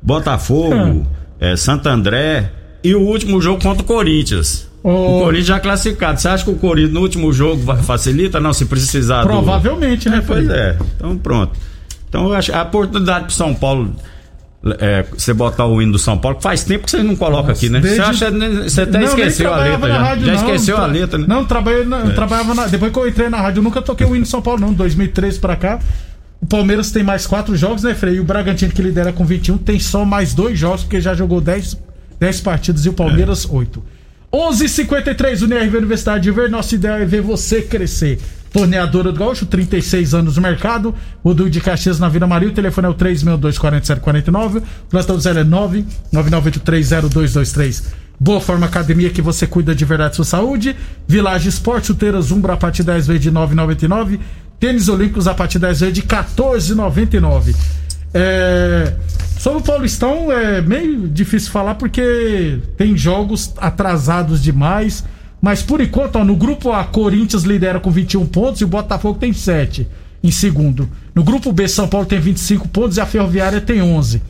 Botafogo, 0.00 1.06
é, 1.38 1.54
Santo 1.56 1.88
André 1.90 2.52
e 2.82 2.94
o 2.94 3.00
último 3.00 3.40
jogo 3.42 3.62
contra 3.62 3.82
o 3.82 3.86
Corinthians. 3.86 4.69
Ô. 4.82 4.90
O 5.18 5.24
Corinthians 5.24 5.46
já 5.46 5.60
classificado. 5.60 6.20
Você 6.20 6.28
acha 6.28 6.44
que 6.44 6.50
o 6.50 6.56
Corinthians 6.56 6.92
no 6.94 7.00
último 7.00 7.32
jogo 7.32 7.62
vai- 7.62 7.82
facilita? 7.82 8.40
Não, 8.40 8.52
se 8.52 8.64
precisar 8.64 9.22
do- 9.22 9.28
Provavelmente, 9.28 10.08
né, 10.08 10.22
Frei? 10.22 10.46
Pois 10.46 10.50
é. 10.50 10.76
Então 10.96 11.16
pronto. 11.18 11.52
Então 12.08 12.26
eu 12.28 12.32
acho 12.34 12.54
a 12.54 12.62
oportunidade 12.62 13.26
pro 13.26 13.34
São 13.34 13.54
Paulo 13.54 13.94
é, 14.78 15.04
você 15.16 15.32
botar 15.32 15.64
o 15.66 15.80
hino 15.80 15.92
do 15.92 15.98
São 15.98 16.18
Paulo, 16.18 16.38
faz 16.40 16.64
tempo 16.64 16.84
que 16.84 16.90
você 16.90 17.02
não 17.02 17.16
coloca 17.16 17.50
aqui, 17.52 17.70
né? 17.70 17.80
desde- 17.80 17.96
Você 17.98 18.02
acha, 18.02 18.30
né, 18.30 18.48
você 18.68 18.82
até 18.82 18.98
Não, 18.98 19.06
esqueceu 19.06 19.52
a 19.54 19.56
letra 19.64 19.88
já. 19.88 19.98
rádio, 19.98 20.26
já 20.26 20.32
não. 20.34 20.38
esqueceu 20.40 20.76
a 20.76 20.86
letra, 20.86 21.18
né? 21.18 21.24
Não, 21.26 21.44
trabalhei 21.46 21.84
na- 21.86 22.00
eu 22.00 22.14
trabalhava 22.14 22.54
na, 22.54 22.66
depois 22.66 22.92
que 22.92 22.98
eu 22.98 23.08
entrei 23.08 23.28
na 23.30 23.38
rádio, 23.40 23.60
eu 23.60 23.64
nunca 23.64 23.80
toquei 23.80 24.06
o 24.06 24.14
hino 24.14 24.24
de 24.24 24.28
São 24.30 24.42
Paulo, 24.42 24.60
não. 24.60 24.72
2013 24.74 25.38
pra 25.38 25.56
cá. 25.56 25.78
O 26.42 26.46
Palmeiras 26.46 26.90
tem 26.90 27.02
mais 27.02 27.26
quatro 27.26 27.56
jogos, 27.56 27.82
né, 27.84 27.94
Frei? 27.94 28.16
E 28.16 28.20
o 28.20 28.24
Bragantino, 28.24 28.70
que 28.72 28.82
lidera 28.82 29.12
com 29.14 29.24
21, 29.24 29.56
tem 29.56 29.78
só 29.80 30.04
mais 30.04 30.34
dois 30.34 30.58
jogos, 30.58 30.82
porque 30.82 31.00
já 31.00 31.14
jogou 31.14 31.40
10, 31.40 31.78
10 32.18 32.40
partidas 32.42 32.84
e 32.84 32.88
o 32.90 32.92
Palmeiras 32.92 33.46
8. 33.50 33.82
11:53 34.32 35.42
UNIRV 35.42 35.78
Universidade 35.78 36.22
de 36.22 36.30
Ver. 36.30 36.48
Nossa 36.48 36.74
ideia 36.74 37.02
é 37.02 37.04
ver 37.04 37.20
você 37.20 37.62
crescer. 37.62 38.20
Torneadora 38.52 39.12
do 39.12 39.18
Gaúcho, 39.18 39.46
36 39.46 40.14
anos 40.14 40.36
no 40.36 40.42
mercado. 40.42 40.94
O 41.22 41.34
Duque 41.34 41.50
de 41.50 41.60
Caxias 41.60 41.98
na 41.98 42.08
Vila 42.08 42.26
Maria. 42.26 42.48
O 42.48 42.52
telefone 42.52 42.86
é 42.86 42.90
o 42.90 42.94
362-4749. 42.94 44.58
O 44.58 44.62
plantão 44.88 45.18
0 45.18 45.40
é 45.40 45.44
999830223. 45.44 47.84
Boa 48.18 48.40
Forma 48.40 48.66
Academia 48.66 49.10
que 49.10 49.22
você 49.22 49.46
cuida 49.46 49.74
de 49.74 49.84
verdade 49.84 50.10
da 50.10 50.16
sua 50.16 50.24
saúde. 50.24 50.76
Village 51.08 51.48
Esporte, 51.48 51.88
chuteiras 51.88 52.30
Umbra 52.30 52.52
a 52.52 52.56
partir 52.56 52.82
10 52.82 53.06
vezes 53.06 53.22
de 53.22 53.32
9,99. 53.32 54.20
Tênis 54.58 54.88
Olímpicos 54.88 55.26
a 55.26 55.34
partir 55.34 55.58
10 55.58 55.80
vezes 55.80 55.94
de 55.94 56.02
14,99. 56.02 57.54
É, 58.12 58.92
sobre 59.40 59.60
o 59.60 59.62
Paulistão 59.62 60.30
é 60.30 60.60
meio 60.60 61.08
difícil 61.08 61.50
falar 61.50 61.74
porque 61.76 62.58
tem 62.76 62.94
jogos 62.94 63.54
atrasados 63.56 64.42
demais. 64.42 65.02
Mas 65.40 65.62
por 65.62 65.80
enquanto, 65.80 66.16
ó, 66.16 66.24
no 66.24 66.36
grupo 66.36 66.70
A, 66.70 66.84
Corinthians 66.84 67.44
lidera 67.44 67.80
com 67.80 67.90
21 67.90 68.26
pontos 68.26 68.60
e 68.60 68.64
o 68.64 68.68
Botafogo 68.68 69.18
tem 69.18 69.32
7 69.32 69.88
em 70.22 70.30
segundo. 70.30 70.86
No 71.14 71.24
grupo 71.24 71.50
B, 71.52 71.66
São 71.66 71.88
Paulo 71.88 72.06
tem 72.06 72.20
25 72.20 72.68
pontos 72.68 72.98
e 72.98 73.00
a 73.00 73.06
Ferroviária 73.06 73.62
tem 73.62 73.80
11. 73.80 74.20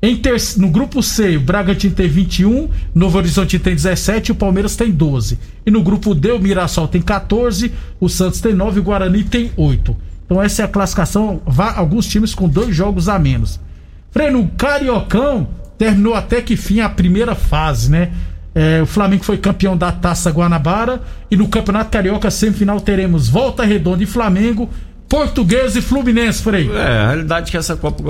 Em 0.00 0.16
ter... 0.16 0.40
No 0.56 0.68
grupo 0.68 1.02
C, 1.02 1.36
o 1.36 1.40
Bragantino 1.40 1.94
tem 1.94 2.06
21, 2.06 2.68
Novo 2.94 3.18
Horizonte 3.18 3.58
tem 3.58 3.74
17 3.74 4.28
e 4.28 4.32
o 4.32 4.36
Palmeiras 4.36 4.76
tem 4.76 4.92
12. 4.92 5.36
E 5.66 5.70
no 5.72 5.82
grupo 5.82 6.14
D, 6.14 6.30
o 6.30 6.38
Mirassol 6.38 6.86
tem 6.86 7.02
14, 7.02 7.72
o 7.98 8.08
Santos 8.08 8.40
tem 8.40 8.54
9 8.54 8.76
e 8.76 8.80
o 8.80 8.84
Guarani 8.84 9.24
tem 9.24 9.50
8. 9.56 9.96
Então 10.24 10.40
essa 10.40 10.62
é 10.62 10.64
a 10.64 10.68
classificação, 10.68 11.42
alguns 11.74 12.06
times 12.06 12.32
com 12.32 12.48
dois 12.48 12.76
jogos 12.76 13.08
a 13.08 13.18
menos. 13.18 13.58
Frei, 14.14 14.30
no 14.30 14.46
Cariocão, 14.56 15.46
terminou 15.76 16.14
até 16.14 16.40
que 16.40 16.56
fim 16.56 16.80
a 16.80 16.88
primeira 16.88 17.34
fase, 17.34 17.90
né? 17.90 18.12
É, 18.54 18.80
o 18.80 18.86
Flamengo 18.86 19.24
foi 19.24 19.36
campeão 19.36 19.76
da 19.76 19.90
Taça 19.90 20.30
Guanabara 20.30 21.02
e 21.28 21.36
no 21.36 21.48
Campeonato 21.48 21.90
Carioca 21.90 22.30
semifinal 22.30 22.80
teremos 22.80 23.28
Volta 23.28 23.64
Redonda 23.64 24.04
e 24.04 24.06
Flamengo, 24.06 24.70
Português 25.08 25.74
e 25.74 25.82
Fluminense, 25.82 26.40
Frei. 26.42 26.70
É, 26.72 26.98
a 27.00 27.06
realidade 27.08 27.48
é 27.48 27.50
que 27.50 27.56
essa 27.56 27.74
Copa, 27.76 28.02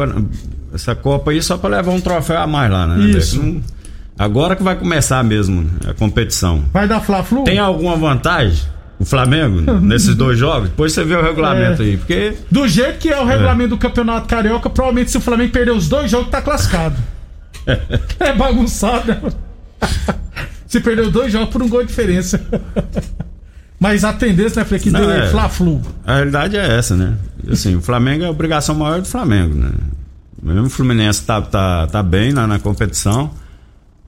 essa 0.75 0.95
Copa 0.95 1.31
aí 1.31 1.43
só 1.43 1.57
pra 1.57 1.71
levar 1.71 1.93
um 1.93 2.01
troféu 2.01 2.39
a 2.39 2.47
mais 2.47 2.71
lá, 2.71 2.87
né? 2.87 3.03
Isso. 3.07 3.43
Não- 3.43 3.63
Agora 4.17 4.55
que 4.55 4.63
vai 4.63 4.77
começar 4.77 5.25
mesmo 5.25 5.69
a 5.89 5.93
competição. 5.95 6.63
Vai 6.73 6.87
dar 6.87 7.01
Fla-Flu? 7.01 7.43
Tem 7.45 7.59
alguma 7.59 7.97
vantagem 7.97 8.63
o 8.99 9.05
Flamengo 9.05 9.61
nesses 9.81 10.15
dois 10.15 10.39
jogos? 10.39 10.69
Depois 10.69 10.93
você 10.93 11.05
vê 11.05 11.15
o 11.17 11.23
regulamento 11.23 11.83
É. 11.83 11.87
aí, 11.87 11.97
porque 11.97 12.35
Do 12.51 12.67
jeito 12.69 12.99
que 12.99 13.09
é 13.09 13.21
o 13.21 13.25
regulamento 13.25 13.71
do 13.71 13.79
Campeonato 13.79 14.29
Carioca, 14.29 14.69
provavelmente 14.71 15.11
se 15.11 15.17
o 15.19 15.21
Flamengo 15.21 15.53
perder 15.53 15.73
os 15.73 15.89
dois 15.89 16.11
jogos, 16.11 16.29
tá 16.31 16.41
classificado. 16.43 16.97
é 18.21 18.33
bagunçado? 18.33 19.17
Se 20.67 20.81
perdeu 20.81 21.11
dois 21.11 21.33
jogos 21.33 21.51
por 21.51 21.63
um 21.63 21.69
gol 21.69 21.83
de 21.83 21.89
diferença. 21.89 22.41
Mas 23.79 24.05
a 24.05 24.13
tendência, 24.13 24.61
né, 24.61 24.65
Frei, 24.65 24.81
que 24.81 24.91
Não, 24.91 25.01
deu 25.01 25.11
é. 25.11 25.29
Fla-Flu. 25.29 25.81
a 26.07 26.15
realidade 26.17 26.57
é 26.57 26.77
essa, 26.79 26.97
né? 26.97 27.15
Assim, 27.51 27.77
o 27.77 27.81
Flamengo 27.83 28.25
é 28.25 28.27
a 28.27 28.31
obrigação 28.31 28.75
maior 28.75 29.01
do 29.01 29.07
Flamengo, 29.07 29.55
né? 29.55 29.71
Mesmo 30.43 30.67
o 30.67 30.71
Fluminense 30.71 31.23
tá, 31.25 31.41
tá, 31.43 31.87
tá 31.87 32.03
bem 32.03 32.33
na, 32.33 32.47
na 32.47 32.59
competição, 32.59 33.31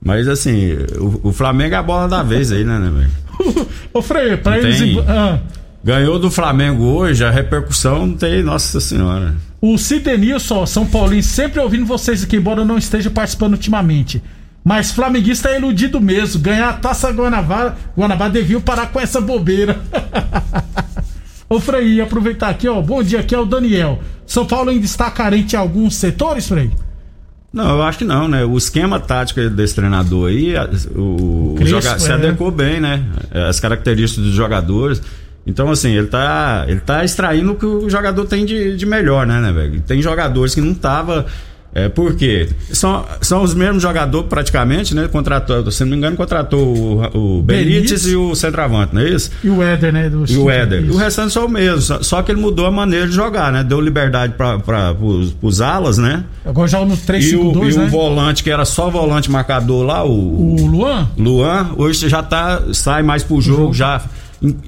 mas 0.03 0.27
assim, 0.27 0.73
o, 0.99 1.29
o 1.29 1.33
Flamengo 1.33 1.73
é 1.75 1.77
a 1.77 1.83
bola 1.83 2.07
da 2.07 2.21
vez 2.23 2.51
aí, 2.51 2.63
né, 2.63 2.77
né, 2.79 2.91
velho? 2.91 3.11
Ô, 3.93 4.01
Frei, 4.01 4.37
pra 4.37 4.51
Não 4.53 4.57
eles. 4.59 4.79
tem. 4.79 4.99
Ah, 5.07 5.39
Ganhou 5.83 6.19
do 6.19 6.29
Flamengo 6.29 6.83
hoje, 6.83 7.23
a 7.23 7.29
repercussão 7.31 8.05
não 8.07 8.15
tem, 8.17 8.43
nossa 8.43 8.79
senhora. 8.79 9.35
o 9.61 9.77
Cidenilson, 9.77 10.65
São 10.65 10.85
Paulinho, 10.85 11.23
sempre 11.23 11.59
ouvindo 11.61 11.85
vocês 11.85 12.23
aqui, 12.23 12.35
embora 12.37 12.61
eu 12.61 12.65
não 12.65 12.77
esteja 12.77 13.09
participando 13.09 13.53
ultimamente. 13.53 14.21
Mas 14.63 14.91
flamenguista 14.91 15.47
é 15.49 15.57
iludido 15.57 16.01
mesmo. 16.01 16.41
Ganhar 16.41 16.67
a 16.69 16.73
taça 16.73 17.09
Guanabara, 17.09 17.77
Guanabara 17.97 18.31
deviam 18.31 18.59
parar 18.59 18.87
com 18.87 18.99
essa 18.99 19.21
bobeira. 19.21 19.79
Ô 21.49 21.59
Frei, 21.61 22.01
aproveitar 22.01 22.49
aqui, 22.49 22.67
ó. 22.67 22.81
Bom 22.81 23.01
dia, 23.01 23.21
aqui 23.21 23.33
é 23.33 23.39
o 23.39 23.45
Daniel. 23.45 24.01
São 24.25 24.45
Paulo 24.45 24.69
ainda 24.69 24.83
está 24.85 25.09
carente 25.09 25.55
em 25.55 25.59
alguns 25.59 25.95
setores, 25.95 26.49
Frei? 26.49 26.69
Não, 27.57 27.69
eu 27.77 27.81
acho 27.81 27.97
que 27.97 28.05
não, 28.05 28.27
né? 28.27 28.45
O 28.45 28.55
esquema 28.55 28.99
tático 28.99 29.49
desse 29.49 29.73
treinador 29.73 30.29
aí, 30.29 30.53
o, 30.95 31.53
o 31.53 31.55
Crespo, 31.57 31.81
joga- 31.81 31.97
se 31.97 32.11
é. 32.11 32.13
adequou 32.13 32.51
bem, 32.51 32.79
né? 32.79 33.03
As 33.49 33.59
características 33.59 34.25
dos 34.25 34.33
jogadores. 34.35 35.01
Então, 35.45 35.71
assim, 35.71 35.91
ele 35.95 36.05
tá, 36.07 36.65
ele 36.67 36.79
tá 36.81 37.03
extraindo 37.03 37.53
o 37.53 37.55
que 37.55 37.65
o 37.65 37.89
jogador 37.89 38.25
tem 38.25 38.45
de, 38.45 38.77
de 38.77 38.85
melhor, 38.85 39.25
né, 39.25 39.39
né, 39.39 39.51
velho? 39.51 39.81
Tem 39.81 39.99
jogadores 40.01 40.53
que 40.53 40.61
não 40.61 40.73
tava. 40.75 41.25
É, 41.77 41.89
por 41.89 42.15
quê? 42.15 42.49
São, 42.71 43.05
são 43.21 43.43
os 43.43 43.53
mesmos 43.53 43.83
jogadores 43.83 44.27
praticamente, 44.27 44.95
né? 44.95 45.07
Contratou, 45.07 45.69
se 45.69 45.83
não 45.83 45.91
me 45.91 45.95
engano, 45.95 46.17
contratou 46.17 46.75
o, 46.75 47.37
o 47.37 47.43
Benítez, 47.43 48.07
e 48.07 48.15
o 48.15 48.33
centroavante, 48.33 48.95
não 48.95 49.01
é 49.03 49.09
isso? 49.09 49.29
E 49.43 49.49
o 49.51 49.61
Éder, 49.61 49.93
né? 49.93 50.09
Do 50.09 50.25
e 50.27 50.37
o 50.37 50.49
Éder. 50.49 50.83
E 50.83 50.89
o 50.89 50.97
restante 50.97 51.33
são 51.33 51.45
o 51.45 51.49
mesmo, 51.49 51.79
só, 51.79 52.01
só, 52.01 52.23
que 52.23 52.31
ele 52.31 52.41
mudou 52.41 52.65
a 52.65 52.71
maneira 52.71 53.07
de 53.07 53.13
jogar, 53.13 53.51
né? 53.51 53.63
Deu 53.63 53.79
liberdade 53.79 54.33
para 54.33 54.95
os, 55.39 55.61
alas, 55.61 55.99
né? 55.99 56.23
Agora 56.43 56.67
já 56.67 56.83
no 56.83 56.97
3 56.97 57.23
5 57.23 57.51
2 57.51 57.75
E 57.75 57.77
né? 57.77 57.85
o 57.85 57.89
volante, 57.89 58.43
que 58.43 58.49
era 58.49 58.65
só 58.65 58.89
volante 58.89 59.29
marcador 59.29 59.85
lá, 59.85 60.03
o... 60.03 60.55
O 60.59 60.65
Luan? 60.65 61.07
Luan, 61.15 61.75
hoje 61.77 62.09
já 62.09 62.23
tá, 62.23 62.59
sai 62.73 63.03
mais 63.03 63.21
pro 63.21 63.39
jogo, 63.39 63.61
jogo. 63.61 63.73
já 63.75 64.01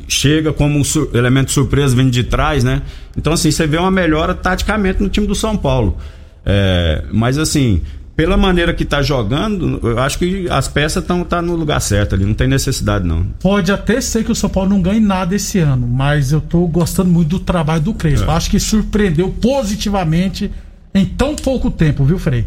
chega 0.08 0.54
como 0.54 0.78
um 0.78 0.84
elemento 1.18 1.52
surpresa 1.52 1.96
vindo 1.96 2.12
de 2.12 2.24
trás, 2.24 2.64
né? 2.64 2.84
Então, 3.18 3.34
assim, 3.34 3.50
você 3.50 3.66
vê 3.66 3.78
uma 3.78 3.90
melhora 3.90 4.36
taticamente 4.36 5.02
no 5.02 5.10
time 5.10 5.26
do 5.26 5.34
São 5.34 5.58
Paulo. 5.58 5.98
É, 6.46 7.04
mas, 7.12 7.38
assim, 7.38 7.82
pela 8.20 8.36
maneira 8.36 8.74
que 8.74 8.84
tá 8.84 9.02
jogando, 9.02 9.80
eu 9.82 9.98
acho 9.98 10.20
que 10.20 10.46
as 10.50 10.68
peças 10.68 11.02
estão 11.02 11.24
tá 11.24 11.42
no 11.42 11.56
lugar 11.56 11.80
certo 11.80 12.16
ali, 12.16 12.26
não 12.26 12.34
tem 12.34 12.50
necessidade, 12.50 13.08
não. 13.08 13.24
Pode 13.40 13.72
até 13.72 14.02
ser 14.02 14.26
que 14.26 14.32
o 14.32 14.36
São 14.36 14.50
Paulo 14.50 14.70
não 14.70 14.82
ganhe 14.82 15.00
nada 15.00 15.36
esse 15.36 15.58
ano, 15.60 15.88
mas 15.88 16.34
eu 16.34 16.42
tô 16.42 16.68
gostando 16.68 17.10
muito 17.10 17.30
do 17.30 17.40
trabalho 17.40 17.82
do 17.82 17.94
Crespo. 17.94 18.30
É. 18.30 18.34
Acho 18.34 18.50
que 18.50 18.60
surpreendeu 18.60 19.30
positivamente 19.30 20.52
em 20.94 21.06
tão 21.06 21.34
pouco 21.34 21.72
tempo, 21.72 22.04
viu, 22.04 22.20
Frei? 22.20 22.46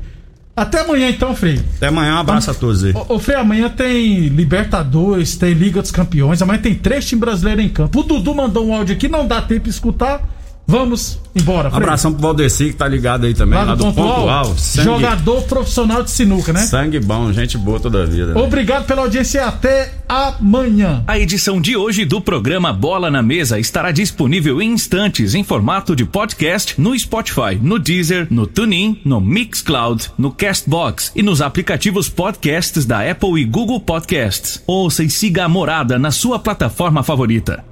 Até 0.54 0.80
amanhã 0.80 1.08
então, 1.08 1.34
Frei. 1.34 1.58
Até 1.76 1.86
amanhã, 1.86 2.16
um 2.16 2.18
abraço 2.18 2.50
a 2.50 2.54
todos 2.54 2.84
aí. 2.84 2.92
Ô, 2.92 3.14
ô 3.14 3.18
Frei, 3.18 3.38
amanhã 3.38 3.70
tem 3.70 4.28
Libertadores, 4.28 5.36
tem 5.36 5.54
Liga 5.54 5.80
dos 5.80 5.90
Campeões, 5.90 6.42
amanhã 6.42 6.60
tem 6.60 6.74
três 6.74 7.06
times 7.06 7.20
brasileiros 7.20 7.64
em 7.64 7.70
campo. 7.70 8.00
O 8.00 8.02
Dudu 8.02 8.34
mandou 8.34 8.66
um 8.66 8.74
áudio 8.74 8.94
aqui, 8.94 9.08
não 9.08 9.26
dá 9.26 9.40
tempo 9.40 9.64
de 9.64 9.70
escutar. 9.70 10.22
Vamos 10.66 11.18
embora. 11.34 11.68
Um 11.70 11.76
abração 11.76 12.12
pro 12.12 12.22
Valdeci 12.22 12.66
que 12.70 12.74
tá 12.74 12.86
ligado 12.86 13.26
aí 13.26 13.34
também, 13.34 13.58
lá, 13.58 13.64
lá 13.64 13.74
do, 13.74 13.84
Pontual. 13.84 14.44
Pontual. 14.44 14.56
Jogador 14.56 15.42
profissional 15.42 16.02
de 16.02 16.10
sinuca, 16.10 16.52
né? 16.52 16.60
Sangue 16.60 17.00
bom, 17.00 17.32
gente 17.32 17.58
boa 17.58 17.80
toda 17.80 18.02
a 18.02 18.06
vida. 18.06 18.34
Né? 18.34 18.40
Obrigado 18.40 18.86
pela 18.86 19.02
audiência 19.02 19.38
e 19.38 19.42
até 19.42 19.92
amanhã. 20.08 21.02
A 21.06 21.18
edição 21.18 21.60
de 21.60 21.76
hoje 21.76 22.04
do 22.04 22.20
programa 22.20 22.72
Bola 22.72 23.10
na 23.10 23.22
Mesa 23.22 23.58
estará 23.58 23.90
disponível 23.90 24.62
em 24.62 24.72
instantes 24.72 25.34
em 25.34 25.42
formato 25.42 25.96
de 25.96 26.04
podcast 26.04 26.80
no 26.80 26.98
Spotify, 26.98 27.58
no 27.60 27.78
Deezer, 27.78 28.28
no 28.30 28.46
TuneIn, 28.46 29.00
no 29.04 29.20
Mixcloud, 29.20 30.10
no 30.16 30.30
Castbox 30.30 31.12
e 31.14 31.22
nos 31.22 31.42
aplicativos 31.42 32.08
podcasts 32.08 32.86
da 32.86 33.10
Apple 33.10 33.40
e 33.40 33.44
Google 33.44 33.80
Podcasts. 33.80 34.62
Ouça 34.66 35.02
e 35.02 35.10
siga 35.10 35.44
a 35.44 35.48
morada 35.48 35.98
na 35.98 36.10
sua 36.10 36.38
plataforma 36.38 37.02
favorita. 37.02 37.71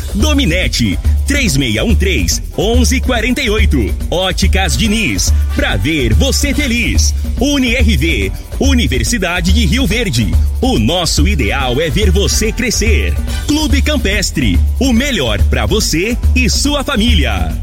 Dominete, 0.13 0.97
3613 1.27 2.41
1148. 2.57 3.95
Óticas 4.09 4.77
Diniz, 4.77 5.33
pra 5.55 5.77
ver 5.77 6.13
você 6.13 6.53
feliz. 6.53 7.13
UniRV, 7.39 8.31
Universidade 8.59 9.51
de 9.53 9.65
Rio 9.65 9.87
Verde. 9.87 10.31
O 10.61 10.77
nosso 10.77 11.27
ideal 11.27 11.79
é 11.81 11.89
ver 11.89 12.11
você 12.11 12.51
crescer. 12.51 13.13
Clube 13.47 13.81
Campestre, 13.81 14.59
o 14.79 14.93
melhor 14.93 15.41
para 15.43 15.65
você 15.65 16.17
e 16.35 16.49
sua 16.49 16.83
família. 16.83 17.61